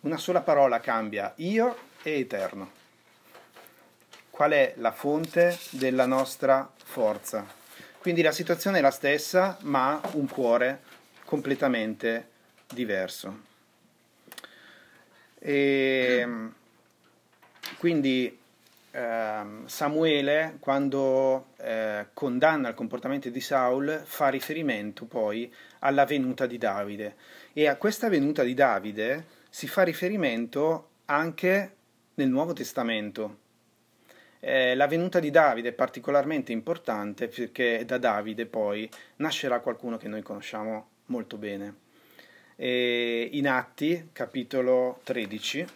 Una 0.00 0.18
sola 0.18 0.42
parola 0.42 0.80
cambia, 0.80 1.32
io 1.36 1.74
e 2.02 2.18
Eterno. 2.18 2.70
Qual 4.28 4.50
è 4.50 4.74
la 4.76 4.92
fonte 4.92 5.58
della 5.70 6.04
nostra 6.04 6.70
forza? 6.76 7.46
Quindi 7.98 8.20
la 8.20 8.32
situazione 8.32 8.78
è 8.78 8.82
la 8.82 8.90
stessa, 8.90 9.56
ma 9.62 9.98
un 10.12 10.28
cuore 10.28 10.82
completamente 11.26 12.28
diverso. 12.72 13.54
E 15.38 16.26
quindi 17.78 18.38
eh, 18.90 19.44
Samuele, 19.66 20.56
quando 20.58 21.48
eh, 21.58 22.06
condanna 22.14 22.70
il 22.70 22.74
comportamento 22.74 23.28
di 23.28 23.40
Saul, 23.40 24.02
fa 24.04 24.28
riferimento 24.28 25.04
poi 25.04 25.52
alla 25.80 26.06
venuta 26.06 26.46
di 26.46 26.56
Davide. 26.56 27.16
E 27.52 27.66
a 27.68 27.76
questa 27.76 28.08
venuta 28.08 28.42
di 28.42 28.54
Davide 28.54 29.26
si 29.50 29.68
fa 29.68 29.82
riferimento 29.82 30.88
anche 31.06 31.74
nel 32.14 32.28
Nuovo 32.28 32.54
Testamento. 32.54 33.44
Eh, 34.40 34.74
la 34.74 34.86
venuta 34.86 35.18
di 35.18 35.30
Davide 35.30 35.70
è 35.70 35.72
particolarmente 35.72 36.52
importante 36.52 37.28
perché 37.28 37.84
da 37.84 37.98
Davide 37.98 38.46
poi 38.46 38.88
nascerà 39.16 39.60
qualcuno 39.60 39.96
che 39.96 40.08
noi 40.08 40.22
conosciamo 40.22 40.88
molto 41.06 41.36
bene. 41.36 41.84
E 42.56 43.28
in 43.32 43.48
Atti, 43.48 44.08
capitolo 44.12 45.00
13, 45.04 45.66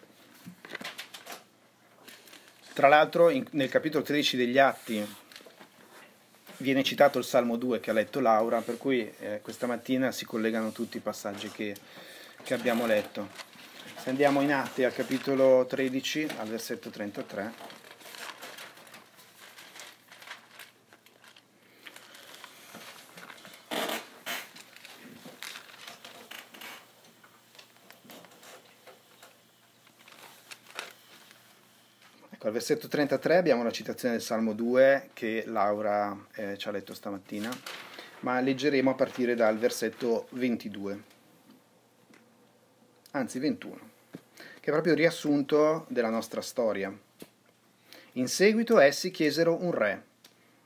tra 2.72 2.88
l'altro 2.88 3.28
in, 3.28 3.44
nel 3.50 3.68
capitolo 3.68 4.02
13 4.02 4.36
degli 4.36 4.58
Atti 4.58 5.06
viene 6.58 6.82
citato 6.82 7.18
il 7.18 7.24
Salmo 7.24 7.56
2 7.56 7.80
che 7.80 7.90
ha 7.90 7.92
letto 7.92 8.20
Laura, 8.20 8.60
per 8.60 8.76
cui 8.76 9.12
eh, 9.18 9.40
questa 9.42 9.66
mattina 9.66 10.12
si 10.12 10.24
collegano 10.24 10.72
tutti 10.72 10.96
i 10.96 11.00
passaggi 11.00 11.50
che, 11.50 11.74
che 12.42 12.54
abbiamo 12.54 12.86
letto. 12.86 13.28
Se 13.96 14.08
andiamo 14.08 14.40
in 14.40 14.52
Atti 14.52 14.84
al 14.84 14.94
capitolo 14.94 15.66
13, 15.66 16.28
al 16.38 16.48
versetto 16.48 16.88
33. 16.88 17.79
Al 32.50 32.56
versetto 32.56 32.88
33 32.88 33.36
abbiamo 33.36 33.62
la 33.62 33.70
citazione 33.70 34.14
del 34.14 34.24
Salmo 34.24 34.54
2 34.54 35.10
che 35.12 35.44
Laura 35.46 36.26
eh, 36.34 36.58
ci 36.58 36.66
ha 36.66 36.72
letto 36.72 36.94
stamattina, 36.94 37.48
ma 38.22 38.40
leggeremo 38.40 38.90
a 38.90 38.94
partire 38.94 39.36
dal 39.36 39.56
versetto 39.56 40.26
22, 40.30 41.02
anzi 43.12 43.38
21, 43.38 43.78
che 44.10 44.68
è 44.68 44.70
proprio 44.72 44.94
il 44.94 44.98
riassunto 44.98 45.86
della 45.90 46.08
nostra 46.08 46.40
storia. 46.40 46.92
In 48.14 48.26
seguito 48.26 48.80
essi 48.80 49.12
chiesero 49.12 49.62
un 49.62 49.70
re, 49.70 50.02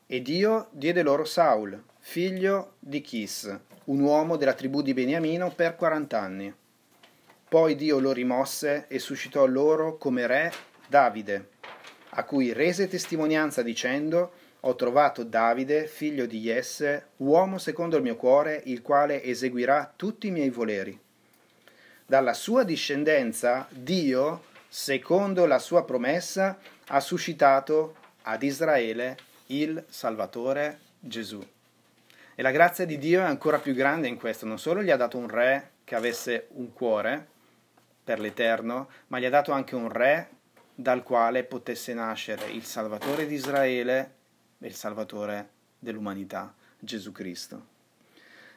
e 0.06 0.22
Dio 0.22 0.68
diede 0.70 1.02
loro 1.02 1.26
Saul, 1.26 1.78
figlio 1.98 2.76
di 2.78 3.02
Chis, 3.02 3.54
un 3.84 4.00
uomo 4.00 4.38
della 4.38 4.54
tribù 4.54 4.80
di 4.80 4.94
Beniamino, 4.94 5.50
per 5.50 5.76
40 5.76 6.18
anni. 6.18 6.54
Poi 7.46 7.74
Dio 7.74 7.98
lo 7.98 8.12
rimosse 8.12 8.86
e 8.88 8.98
suscitò 8.98 9.44
loro 9.44 9.98
come 9.98 10.26
re 10.26 10.50
Davide, 10.86 11.52
a 12.16 12.24
cui 12.24 12.52
rese 12.52 12.88
testimonianza 12.88 13.62
dicendo 13.62 14.32
ho 14.60 14.74
trovato 14.76 15.24
Davide, 15.24 15.86
figlio 15.86 16.26
di 16.26 16.40
Jesse, 16.40 17.08
uomo 17.18 17.58
secondo 17.58 17.96
il 17.96 18.02
mio 18.02 18.16
cuore, 18.16 18.62
il 18.64 18.80
quale 18.80 19.22
eseguirà 19.22 19.92
tutti 19.94 20.28
i 20.28 20.30
miei 20.30 20.48
voleri. 20.48 20.98
Dalla 22.06 22.32
sua 22.32 22.62
discendenza 22.62 23.66
Dio, 23.70 24.44
secondo 24.68 25.44
la 25.44 25.58
sua 25.58 25.84
promessa, 25.84 26.58
ha 26.86 27.00
suscitato 27.00 27.96
ad 28.22 28.42
Israele 28.42 29.18
il 29.46 29.84
Salvatore 29.88 30.78
Gesù. 30.98 31.46
E 32.34 32.42
la 32.42 32.50
grazia 32.50 32.86
di 32.86 32.96
Dio 32.96 33.20
è 33.20 33.24
ancora 33.24 33.58
più 33.58 33.74
grande 33.74 34.08
in 34.08 34.16
questo, 34.16 34.46
non 34.46 34.58
solo 34.58 34.82
gli 34.82 34.90
ha 34.90 34.96
dato 34.96 35.18
un 35.18 35.28
re 35.28 35.72
che 35.84 35.94
avesse 35.94 36.46
un 36.52 36.72
cuore 36.72 37.26
per 38.02 38.18
l'Eterno, 38.18 38.88
ma 39.08 39.18
gli 39.18 39.26
ha 39.26 39.30
dato 39.30 39.52
anche 39.52 39.74
un 39.74 39.90
re 39.90 40.28
dal 40.74 41.02
quale 41.02 41.44
potesse 41.44 41.94
nascere 41.94 42.50
il 42.50 42.64
Salvatore 42.64 43.26
di 43.26 43.34
Israele 43.34 44.14
e 44.58 44.66
il 44.66 44.74
Salvatore 44.74 45.50
dell'umanità, 45.78 46.52
Gesù 46.78 47.12
Cristo. 47.12 47.72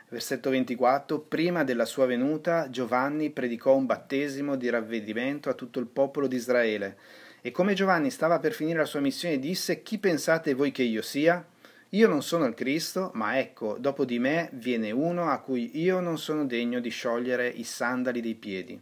Versetto 0.09 0.49
24. 0.49 1.19
Prima 1.19 1.63
della 1.63 1.85
sua 1.85 2.05
venuta 2.05 2.69
Giovanni 2.69 3.29
predicò 3.29 3.75
un 3.75 3.85
battesimo 3.85 4.55
di 4.55 4.69
ravvedimento 4.69 5.49
a 5.49 5.53
tutto 5.53 5.79
il 5.79 5.85
popolo 5.85 6.27
di 6.27 6.37
Israele. 6.37 6.97
E 7.41 7.51
come 7.51 7.73
Giovanni 7.73 8.09
stava 8.09 8.39
per 8.39 8.53
finire 8.53 8.79
la 8.79 8.85
sua 8.85 9.01
missione 9.01 9.37
disse, 9.37 9.83
Chi 9.83 9.99
pensate 9.99 10.53
voi 10.53 10.71
che 10.71 10.83
io 10.83 11.01
sia? 11.01 11.45
Io 11.91 12.07
non 12.07 12.23
sono 12.23 12.45
il 12.45 12.53
Cristo, 12.53 13.11
ma 13.13 13.37
ecco, 13.37 13.77
dopo 13.79 14.05
di 14.05 14.17
me 14.17 14.49
viene 14.53 14.91
uno 14.91 15.29
a 15.29 15.39
cui 15.39 15.79
io 15.79 15.99
non 15.99 16.17
sono 16.17 16.45
degno 16.45 16.79
di 16.79 16.89
sciogliere 16.89 17.47
i 17.47 17.63
sandali 17.63 18.21
dei 18.21 18.35
piedi. 18.35 18.81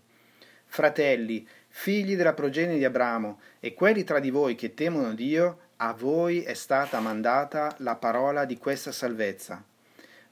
Fratelli, 0.65 1.47
figli 1.77 2.15
della 2.15 2.33
progenie 2.33 2.77
di 2.77 2.85
Abramo, 2.85 3.39
e 3.59 3.73
quelli 3.73 4.05
tra 4.05 4.19
di 4.19 4.29
voi 4.29 4.55
che 4.55 4.73
temono 4.73 5.13
Dio, 5.13 5.59
a 5.75 5.93
voi 5.93 6.41
è 6.41 6.53
stata 6.53 7.01
mandata 7.01 7.75
la 7.79 7.95
parola 7.95 8.45
di 8.45 8.57
questa 8.57 8.93
salvezza. 8.93 9.61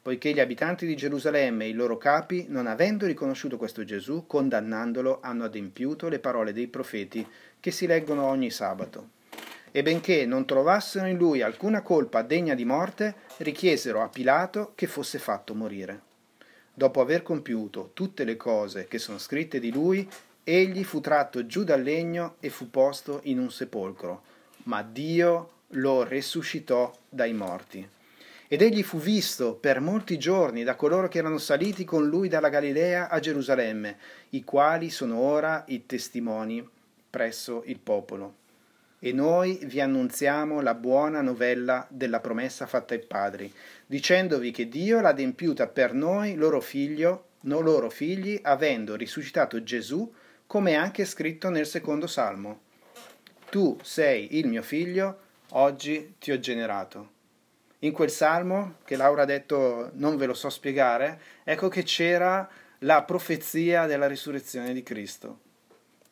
Poiché 0.02 0.32
gli 0.32 0.40
abitanti 0.40 0.88
di 0.88 0.96
Gerusalemme 0.96 1.66
e 1.66 1.70
i 1.70 1.74
loro 1.74 1.98
capi, 1.98 2.46
non 2.48 2.66
avendo 2.66 3.06
riconosciuto 3.06 3.58
questo 3.58 3.84
Gesù, 3.84 4.26
condannandolo, 4.26 5.20
hanno 5.22 5.44
adempiuto 5.44 6.08
le 6.08 6.20
parole 6.20 6.54
dei 6.54 6.68
profeti 6.68 7.28
che 7.60 7.72
si 7.72 7.88
leggono 7.88 8.24
ogni 8.24 8.50
sabato. 8.50 9.10
E 9.70 9.84
benché 9.84 10.26
non 10.26 10.46
trovassero 10.46 11.08
in 11.08 11.18
lui 11.18 11.42
alcuna 11.42 11.82
colpa 11.82 12.22
degna 12.22 12.56
di 12.56 12.64
morte, 12.66 13.16
richiesero 13.40 14.02
a 14.02 14.08
Pilato 14.08 14.72
che 14.76 14.88
fosse 14.88 15.20
fatto 15.20 15.54
morire. 15.54 16.02
Dopo 16.74 17.02
aver 17.02 17.22
compiuto 17.22 17.92
tutte 17.94 18.24
le 18.24 18.38
cose 18.38 18.88
che 18.88 18.98
sono 18.98 19.18
scritte 19.18 19.60
di 19.60 19.72
lui, 19.72 20.10
egli 20.44 20.84
fu 20.84 21.00
tratto 21.00 21.46
giù 21.46 21.64
dal 21.64 21.82
legno 21.82 22.36
e 22.40 22.50
fu 22.50 22.70
posto 22.70 23.22
in 23.24 23.40
un 23.40 23.52
sepolcro 23.52 24.32
ma 24.64 24.82
Dio 24.84 25.52
lo 25.70 26.04
resuscitò 26.04 26.92
dai 27.10 27.34
morti. 27.34 27.88
Ed 28.48 28.62
egli 28.62 28.84
fu 28.84 29.00
visto 29.00 29.56
per 29.56 29.80
molti 29.80 30.20
giorni 30.20 30.64
da 30.64 30.76
coloro 30.76 31.08
che 31.08 31.18
erano 31.18 31.40
saliti 31.40 31.86
con 31.86 32.08
lui 32.08 32.28
dalla 32.28 32.50
Galilea 32.50 33.10
a 33.10 33.20
Gerusalemme, 33.20 33.98
i 34.30 34.44
quali 34.44 34.90
sono 34.90 35.18
ora 35.18 35.64
i 35.68 35.86
testimoni 35.86 36.68
presso 37.10 37.64
il 37.66 37.80
popolo. 37.80 38.42
E 39.00 39.12
noi 39.12 39.60
vi 39.64 39.82
annunziamo 39.82 40.62
la 40.62 40.76
buona 40.76 41.22
novella 41.22 41.86
della 41.90 42.20
promessa 42.20 42.68
fatta 42.68 42.94
ai 42.94 43.04
padri, 43.06 43.52
dicendovi 43.86 44.52
che 44.52 44.70
Dio 44.70 45.02
l'ha 45.02 45.10
adempiuta 45.10 45.68
per 45.68 45.94
noi, 45.94 46.36
loro 46.36 46.62
figlio, 46.62 47.26
no 47.42 47.60
loro 47.60 47.90
figli, 47.90 48.40
avendo 48.44 48.96
risuscitato 48.96 49.64
Gesù, 49.64 50.10
come 50.48 50.76
anche 50.76 51.06
scritto 51.06 51.50
nel 51.50 51.66
secondo 51.66 52.08
salmo 52.08 52.64
tu 53.54 53.78
sei 53.84 54.40
il 54.40 54.48
mio 54.48 54.64
figlio, 54.64 55.20
oggi 55.50 56.16
ti 56.18 56.32
ho 56.32 56.40
generato. 56.40 57.12
In 57.82 57.92
quel 57.92 58.10
salmo, 58.10 58.78
che 58.84 58.96
Laura 58.96 59.22
ha 59.22 59.26
detto 59.26 59.92
non 59.94 60.18
ve 60.18 60.26
lo 60.26 60.34
so 60.34 60.50
spiegare, 60.50 61.22
ecco 61.44 61.68
che 61.68 61.84
c'era 61.84 62.50
la 62.80 63.04
profezia 63.04 63.86
della 63.86 64.08
risurrezione 64.08 64.74
di 64.74 64.82
Cristo. 64.82 65.42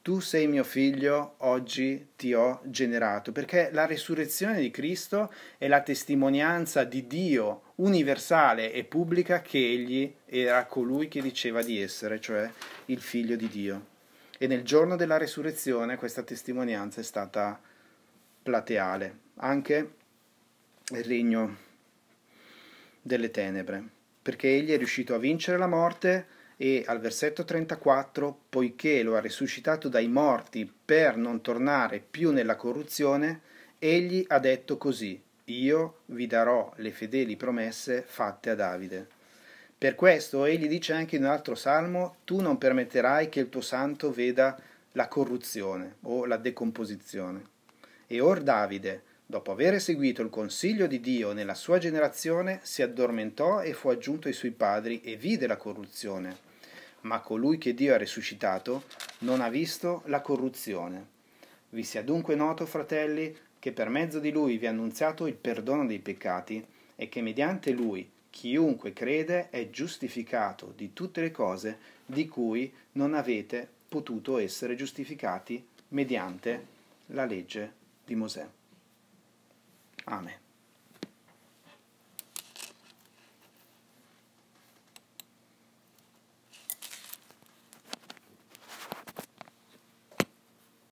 Tu 0.04 0.20
sei 0.20 0.46
mio 0.46 0.64
figlio, 0.64 1.34
oggi 1.38 2.10
ti 2.16 2.32
ho 2.32 2.62
generato, 2.66 3.32
perché 3.32 3.70
la 3.72 3.88
risurrezione 3.88 4.60
di 4.60 4.70
Cristo 4.70 5.34
è 5.58 5.68
la 5.68 5.82
testimonianza 5.82 6.84
di 6.84 7.08
Dio 7.08 7.74
universale 7.78 8.72
e 8.72 8.84
pubblica 8.84 9.42
che 9.42 9.58
egli 9.58 10.14
era 10.26 10.64
colui 10.66 11.08
che 11.08 11.24
diceva 11.24 11.64
di 11.64 11.82
essere, 11.82 12.22
cioè 12.22 12.48
il 12.86 13.02
figlio 13.02 13.36
di 13.36 13.48
Dio 13.48 13.91
e 14.42 14.48
nel 14.48 14.64
giorno 14.64 14.96
della 14.96 15.18
resurrezione 15.18 15.98
questa 15.98 16.24
testimonianza 16.24 17.00
è 17.00 17.04
stata 17.04 17.62
plateale, 18.42 19.18
anche 19.36 19.92
il 20.94 21.04
regno 21.04 21.58
delle 23.00 23.30
tenebre, 23.30 23.84
perché 24.20 24.48
egli 24.48 24.72
è 24.72 24.78
riuscito 24.78 25.14
a 25.14 25.20
vincere 25.20 25.60
la 25.60 25.68
morte 25.68 26.26
e 26.58 26.84
al 26.88 27.00
versetto 27.00 27.46
34, 27.46 28.46
poiché 28.50 29.04
lo 29.04 29.16
ha 29.16 29.20
risuscitato 29.20 29.90
dai 29.90 30.08
morti 30.08 30.68
per 30.86 31.18
non 31.18 31.42
tornare 31.42 32.00
più 32.00 32.32
nella 32.32 32.56
corruzione, 32.56 33.42
egli 33.78 34.26
ha 34.28 34.40
detto 34.40 34.76
così, 34.78 35.22
io 35.46 36.00
vi 36.06 36.26
darò 36.26 36.74
le 36.78 36.90
fedeli 36.90 37.36
promesse 37.36 38.02
fatte 38.04 38.50
a 38.50 38.56
Davide. 38.56 39.20
Per 39.82 39.96
questo 39.96 40.46
egli 40.46 40.68
dice 40.68 40.94
anche 40.94 41.16
in 41.16 41.24
un 41.24 41.32
altro 41.32 41.56
salmo, 41.56 42.18
tu 42.24 42.40
non 42.40 42.60
permetterai 42.60 43.30
che 43.30 43.40
il 43.40 43.50
tuo 43.50 43.62
santo 43.62 44.12
veda 44.12 44.56
la 44.92 45.08
corruzione 45.08 45.96
o 46.02 46.28
la 46.28 46.38
decomposizione. 46.38 47.42
E 48.06 48.20
or 48.20 48.44
Davide, 48.44 49.02
dopo 49.26 49.52
aver 49.52 49.74
eseguito 49.74 50.22
il 50.22 50.30
consiglio 50.30 50.86
di 50.86 51.00
Dio 51.00 51.34
nella 51.34 51.56
sua 51.56 51.80
generazione, 51.80 52.60
si 52.62 52.84
addormentò 52.84 53.64
e 53.64 53.74
fu 53.74 53.90
aggiunto 53.90 54.28
ai 54.28 54.36
suoi 54.36 54.52
padri 54.52 55.02
e 55.02 55.16
vide 55.16 55.48
la 55.48 55.58
corruzione. 55.58 56.38
Ma 57.02 57.20
colui 57.22 57.58
che 57.58 57.74
Dio 57.74 57.96
ha 57.96 57.98
risuscitato 57.98 58.84
non 59.22 59.42
ha 59.42 59.50
visto 59.50 60.04
la 60.06 60.22
corruzione. 60.22 61.08
Vi 61.70 61.84
sia 61.84 62.04
dunque 62.04 62.36
noto, 62.36 62.68
fratelli, 62.68 63.36
che 63.58 63.72
per 63.72 63.90
mezzo 63.90 64.20
di 64.20 64.30
lui 64.30 64.60
vi 64.60 64.68
ha 64.68 64.70
annunziato 64.70 65.26
il 65.26 65.34
perdono 65.34 65.88
dei 65.88 65.98
peccati 65.98 66.64
e 66.96 67.10
che 67.10 67.24
mediante 67.24 67.72
lui 67.72 68.08
chiunque 68.32 68.94
crede 68.94 69.50
è 69.52 69.70
giustificato 69.70 70.74
di 70.76 70.94
tutte 70.94 71.22
le 71.22 71.30
cose 71.30 71.78
di 72.06 72.28
cui 72.28 72.74
non 72.94 73.14
avete 73.14 73.70
potuto 73.88 74.40
essere 74.40 74.76
giustificati 74.76 75.64
mediante 75.90 76.66
la 77.08 77.26
legge 77.26 77.74
di 78.04 78.16
Mosè. 78.16 78.48
Amen. 80.06 80.41